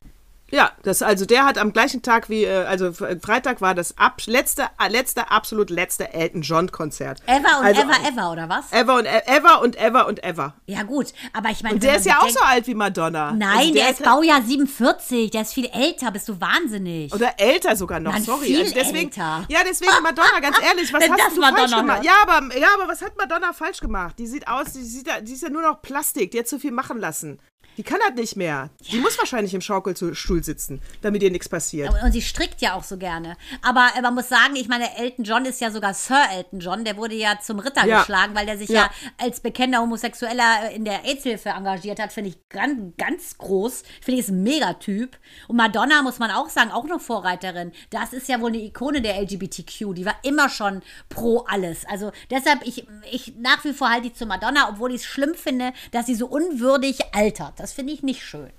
[0.49, 3.97] Ja, das, also der hat am gleichen Tag wie, äh, also F- Freitag war das
[3.97, 7.21] ab, letzte, äh, letzte, absolut letzte Elton John Konzert.
[7.25, 8.71] Ever und also, ever, ever, oder was?
[8.71, 10.53] Ever und ever und ever und ever.
[10.65, 11.07] Ja, gut.
[11.33, 13.33] Aber ich meine, Und der ist ja auch so alt wie Madonna.
[13.33, 15.31] Nein, also der, ist Baujahr 47.
[15.31, 16.11] Der ist viel älter.
[16.11, 17.13] Bist du wahnsinnig?
[17.13, 18.45] Oder älter sogar noch, Nein, sorry.
[18.45, 19.45] viel also deswegen, älter.
[19.49, 22.03] Ja, deswegen Madonna, ganz ehrlich, was hast das du Madonna falsch gemacht?
[22.05, 24.15] Ja aber, ja, aber was hat Madonna falsch gemacht?
[24.17, 26.71] Die sieht aus, die, sieht, die ist ja nur noch Plastik, die hat zu viel
[26.71, 27.39] machen lassen.
[27.77, 28.69] Die kann das nicht mehr.
[28.91, 31.93] Die muss wahrscheinlich im Schaukelstuhl sitzen, damit ihr nichts passiert.
[32.03, 33.37] Und sie strickt ja auch so gerne.
[33.61, 36.83] Aber äh, man muss sagen, ich meine, Elton John ist ja sogar Sir Elton John.
[36.85, 37.99] Der wurde ja zum Ritter Ja.
[37.99, 38.83] geschlagen, weil der sich Ja.
[38.83, 38.91] ja,
[39.23, 42.11] als bekennender Homosexueller äh, in der AIDS-Hilfe engagiert hat.
[42.11, 43.83] Finde ich ganz, ganz groß.
[44.01, 45.17] Finde ich ist ein Megatyp.
[45.47, 47.71] Und Madonna, muss man auch sagen, auch eine Vorreiterin.
[47.91, 49.93] Das ist ja wohl eine Ikone der LGBTQ.
[49.93, 51.85] Die war immer schon pro alles.
[51.85, 55.35] Also deshalb, ich, ich nach wie vor halte ich zu Madonna, obwohl ich es schlimm
[55.35, 57.53] finde, dass sie so unwürdig altert.
[57.59, 58.49] Das finde ich nicht schön.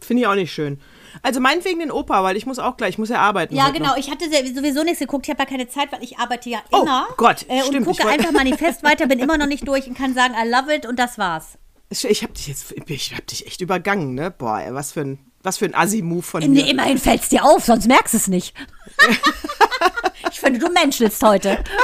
[0.00, 0.80] Finde ich auch nicht schön.
[1.22, 3.56] Also meinetwegen den Opa, weil ich muss auch gleich, ich muss ja arbeiten.
[3.56, 3.88] Ja, genau.
[3.90, 3.96] noch.
[3.96, 5.26] Ich hatte sowieso nichts geguckt.
[5.26, 7.06] Ich habe ja keine Zeit, weil ich arbeite ja Oh, immer.
[7.16, 9.96] Gott, äh, und stimmt, ich gucke einfach manifest weiter, bin immer noch nicht durch und
[9.96, 11.56] kann sagen, I love it und das war's.
[11.88, 14.30] Ich, ich hab dich jetzt, ich hab dich echt übergangen, ne?
[14.30, 16.68] Boah, ey, was für ein, was für ein Assi-Move von Nee, mir.
[16.70, 18.54] immerhin fällt's dir auf, sonst merkst du es nicht.
[20.30, 21.62] ich finde, du menschelst heute.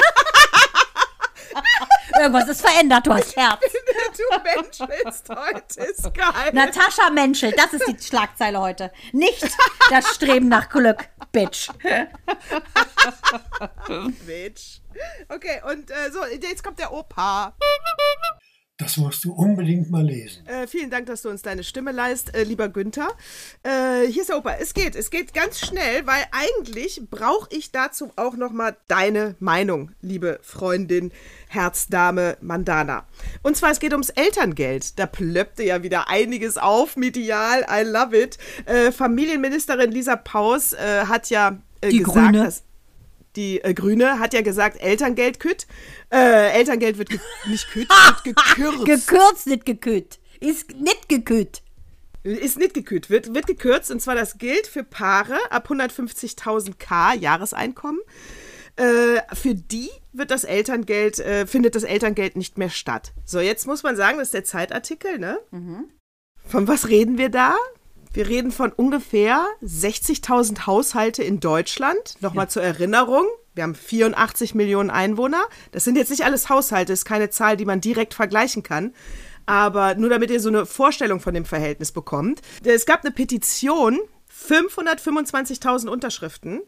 [2.20, 3.60] Irgendwas ist verändert, du hast Herz.
[3.62, 6.52] du Mensch bist heute, ist geil.
[6.52, 8.92] Natascha menschelt, das ist die Schlagzeile heute.
[9.12, 9.46] Nicht
[9.90, 11.68] das Streben nach Glück, Bitch.
[14.26, 14.80] Bitch.
[15.28, 17.54] Okay, und äh, so, jetzt kommt der Opa.
[18.82, 20.44] Das musst du unbedingt mal lesen.
[20.46, 23.10] Äh, vielen Dank, dass du uns deine Stimme leist, äh, lieber Günther.
[23.62, 24.54] Äh, hier ist der Opa.
[24.60, 29.36] Es geht, es geht ganz schnell, weil eigentlich brauche ich dazu auch noch mal deine
[29.38, 31.12] Meinung, liebe Freundin,
[31.48, 33.04] Herzdame Mandana.
[33.42, 34.98] Und zwar, es geht ums Elterngeld.
[34.98, 38.36] Da plöppte ja wieder einiges auf, medial, I love it.
[38.66, 42.44] Äh, Familienministerin Lisa Paus äh, hat ja äh, Die gesagt, Grüne.
[42.44, 42.64] dass
[43.36, 45.66] die äh, Grüne hat ja gesagt, Elterngeld kütt.
[46.10, 47.10] Äh, Elterngeld wird
[47.46, 48.84] nicht kütt, wird gekürzt.
[48.84, 50.18] Gekürzt, nicht gekütt.
[50.40, 51.62] Ist nicht gekütt.
[52.24, 57.14] Ist nicht gekürzt, wird, wird gekürzt und zwar das gilt für Paare ab 150.000 K
[57.14, 58.00] Jahreseinkommen.
[58.76, 63.12] Äh, für die wird das Elterngeld, äh, findet das Elterngeld nicht mehr statt.
[63.24, 65.38] So, jetzt muss man sagen, das ist der Zeitartikel, ne?
[66.46, 67.56] Von was reden wir da?
[68.14, 72.16] Wir reden von ungefähr 60.000 Haushalte in Deutschland.
[72.20, 73.24] Nochmal zur Erinnerung.
[73.54, 75.42] Wir haben 84 Millionen Einwohner.
[75.72, 78.92] Das sind jetzt nicht alles Haushalte, ist keine Zahl, die man direkt vergleichen kann.
[79.46, 82.42] Aber nur damit ihr so eine Vorstellung von dem Verhältnis bekommt.
[82.64, 83.98] Es gab eine Petition,
[84.30, 86.60] 525.000 Unterschriften.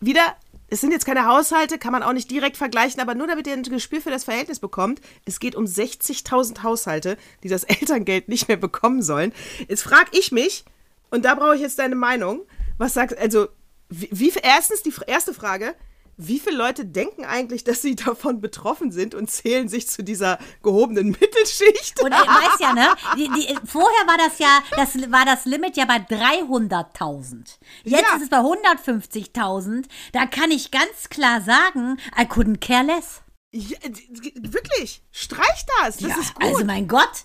[0.00, 0.36] Wieder,
[0.74, 3.52] es sind jetzt keine Haushalte, kann man auch nicht direkt vergleichen, aber nur damit ihr
[3.52, 8.48] ein Gespür für das Verhältnis bekommt, es geht um 60.000 Haushalte, die das Elterngeld nicht
[8.48, 9.32] mehr bekommen sollen.
[9.68, 10.64] Jetzt frage ich mich,
[11.10, 12.40] und da brauche ich jetzt deine Meinung,
[12.76, 13.46] was sagst also,
[13.88, 15.76] wie, wie erstens die erste Frage,
[16.16, 20.38] wie viele Leute denken eigentlich, dass sie davon betroffen sind und zählen sich zu dieser
[20.62, 22.00] gehobenen Mittelschicht?
[22.02, 22.88] Und ihr weißt ja, ne?
[23.16, 27.58] Die, die, vorher war das ja, das war das Limit ja bei 300.000.
[27.84, 28.16] Jetzt Ja.
[28.16, 29.84] ist es bei 150.000.
[30.12, 33.22] Da kann ich ganz klar sagen, I couldn't care less.
[33.56, 33.78] Ja,
[34.50, 36.44] wirklich, streich das, das ja, ist gut.
[36.44, 37.24] Also mein Gott,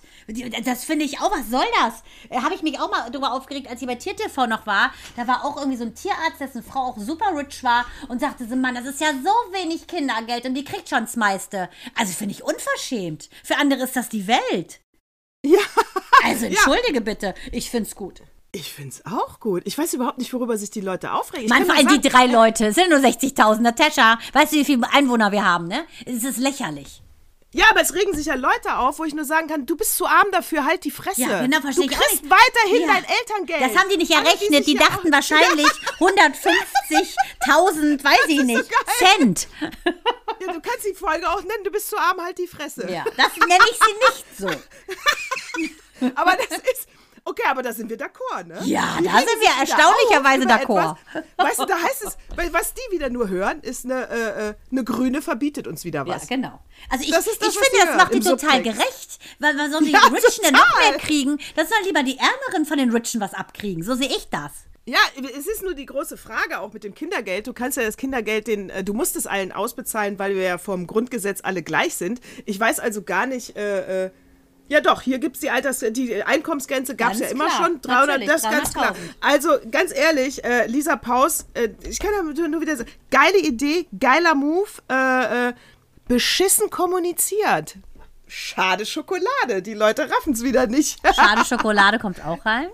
[0.64, 2.04] das finde ich auch, was soll das?
[2.30, 4.94] Äh, Habe ich mich auch mal darüber aufgeregt, als ich bei TierTV noch war.
[5.16, 8.48] Da war auch irgendwie so ein Tierarzt, dessen Frau auch super rich war und sagte
[8.48, 11.68] so, Mann, das ist ja so wenig Kindergeld und die kriegt schon das meiste.
[11.96, 13.28] Also finde ich unverschämt.
[13.44, 14.82] Für andere ist das die Welt.
[15.44, 15.62] Ja.
[16.24, 18.22] Also entschuldige bitte, ich finde es gut.
[18.52, 19.62] Ich find's auch gut.
[19.66, 21.46] Ich weiß überhaupt nicht, worüber sich die Leute aufregen.
[21.46, 23.60] Ich Mann, vor allem die drei Leute, es sind nur 60.000.
[23.60, 25.86] Natascha, weißt du, wie viele Einwohner wir haben, ne?
[26.06, 27.04] Es ist lächerlich.
[27.52, 29.98] Ja, aber es regen sich ja Leute auf, wo ich nur sagen kann, du bist
[29.98, 31.22] zu arm dafür, halt die Fresse.
[31.22, 32.32] Ja, genau, verstehe du ich kriegst nicht.
[32.32, 32.88] weiterhin Ja.
[32.94, 33.62] dein Elterngeld.
[33.72, 34.68] Das haben die nicht errechnet.
[34.68, 35.66] Die ja dachten auch- wahrscheinlich
[36.00, 38.66] 150.000, weiß ich nicht,
[39.00, 39.48] Cent.
[39.62, 39.70] Ja,
[40.54, 42.88] du kannst die Folge auch nennen, du bist zu arm, halt die Fresse.
[42.92, 44.48] Ja, das nenne ich sie nicht so.
[46.16, 46.88] Aber das ist.
[47.26, 48.60] Okay, aber da sind wir d'accord, ne?
[48.66, 50.96] Ja, Die da sind wir erstaunlicherweise d'accord.
[51.38, 54.54] Weißt du, da heißt es, weil was die wieder nur hören, ist eine, äh, äh,
[54.72, 56.28] eine Grüne verbietet uns wieder Ja, was.
[56.28, 56.60] genau.
[56.90, 58.78] Also ich, Das das, ich finde, wir das macht die total Subtext.
[58.80, 59.20] gerecht.
[59.40, 60.90] Weil man sollen die Ja, Richen denn noch total.
[60.92, 61.38] mehr kriegen.
[61.56, 63.84] Das sollen lieber die Ärmeren von den Richen was abkriegen.
[63.84, 64.52] So sehe ich das.
[64.86, 64.98] Ja,
[65.38, 67.46] es ist nur die große Frage auch mit dem Kindergeld.
[67.46, 70.58] Du kannst ja das Kindergeld, den, äh, du musst es allen ausbezahlen, weil wir ja
[70.58, 72.22] vom Grundgesetz alle gleich sind.
[72.46, 74.12] Ich weiß also gar nicht, äh, äh,
[74.70, 77.82] ja doch, hier gibt es die Alters, die Einkommensgrenze gab es ja immer klar, schon.
[77.82, 78.92] 300, natürlich, das ist ganz klar.
[78.92, 78.96] 300.000.
[79.20, 83.40] Also ganz ehrlich, äh, Lisa Paus, äh, ich kann ja nur nur wieder sagen, geile
[83.40, 85.54] Idee, geiler Move, äh, äh,
[86.08, 87.76] beschissen kommuniziert.
[88.28, 91.00] Schade Schokolade, die Leute raffen es wieder nicht.
[91.16, 92.70] Schade Schokolade kommt auch rein.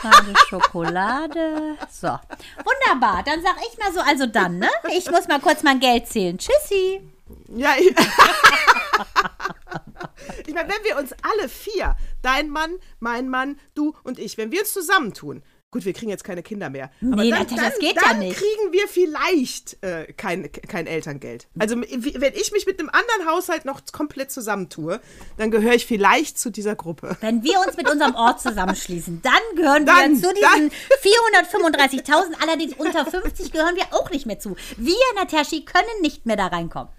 [0.00, 1.76] Schade Schokolade.
[1.90, 2.08] So.
[2.08, 3.24] Wunderbar.
[3.24, 4.68] Dann sag ich mal so, also dann, ne?
[4.96, 6.38] Ich muss mal kurz mein Geld zählen.
[6.38, 7.00] Tschüssi.
[7.56, 7.94] Ja, ich,
[10.46, 14.52] ich meine, wenn wir uns alle vier, dein Mann, mein Mann, du und ich, wenn
[14.52, 17.72] wir uns zusammentun, gut, wir kriegen jetzt keine Kinder mehr, aber Nee, dann, Natascha, das
[17.72, 18.36] dann, geht ja dann nicht.
[18.38, 21.48] kriegen wir vielleicht äh, kein, kein Elterngeld.
[21.58, 25.00] Also wenn ich mich mit einem anderen Haushalt noch komplett zusammentue,
[25.38, 27.16] dann gehöre ich vielleicht zu dieser Gruppe.
[27.22, 30.68] Wenn wir uns mit unserem Ort zusammenschließen, dann gehören Dann, wir zu dann.
[30.68, 30.70] diesen
[31.02, 34.56] 435.000, allerdings unter 50 gehören wir auch nicht mehr zu.
[34.76, 36.92] Wir, Nataschi, können nicht mehr da reinkommen.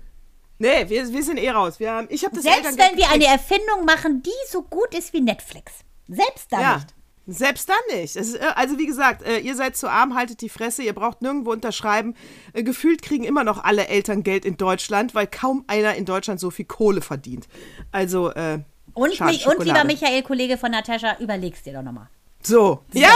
[0.60, 1.80] Nee, wir, wir sind eh raus.
[1.80, 5.22] Wir haben, ich das Selbst wenn wir eine Erfindung machen, die so gut ist wie
[5.22, 5.74] Netflix.
[6.08, 6.76] Selbst da Ja.
[6.76, 6.88] nicht.
[7.26, 8.16] Selbst dann nicht.
[8.18, 11.22] Ist, äh, also wie gesagt, äh, ihr seid zu arm, haltet die Fresse, ihr braucht
[11.22, 12.16] nirgendwo unterschreiben.
[12.52, 16.40] Äh, Gefühlt kriegen immer noch alle Eltern Geld in Deutschland, weil kaum einer in Deutschland
[16.42, 17.48] so viel Kohle verdient.
[17.94, 18.60] Also, äh,
[18.94, 19.86] Und, schade mich, und lieber.
[19.86, 22.10] Michael, Kollege von Natascha, überlegst dir doch nochmal.
[22.42, 22.82] So.
[22.92, 23.14] Ja,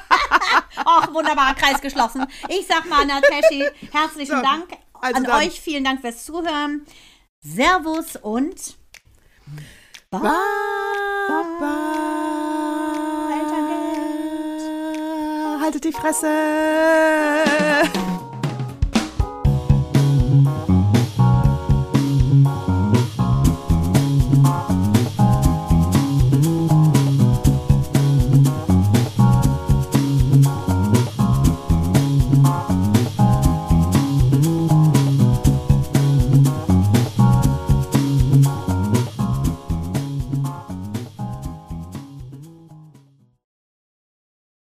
[0.84, 2.26] Ach, wunderbarer Kreis geschlossen.
[2.48, 4.68] Ich sag mal, Nataschi, herzlichen So, Dank
[5.00, 5.46] also an dann.
[5.46, 5.60] euch.
[5.60, 6.86] Vielen Dank fürs Zuhören.
[7.40, 8.76] Servus und
[10.10, 10.36] Baba.
[15.60, 16.26] Haltet die Fresse.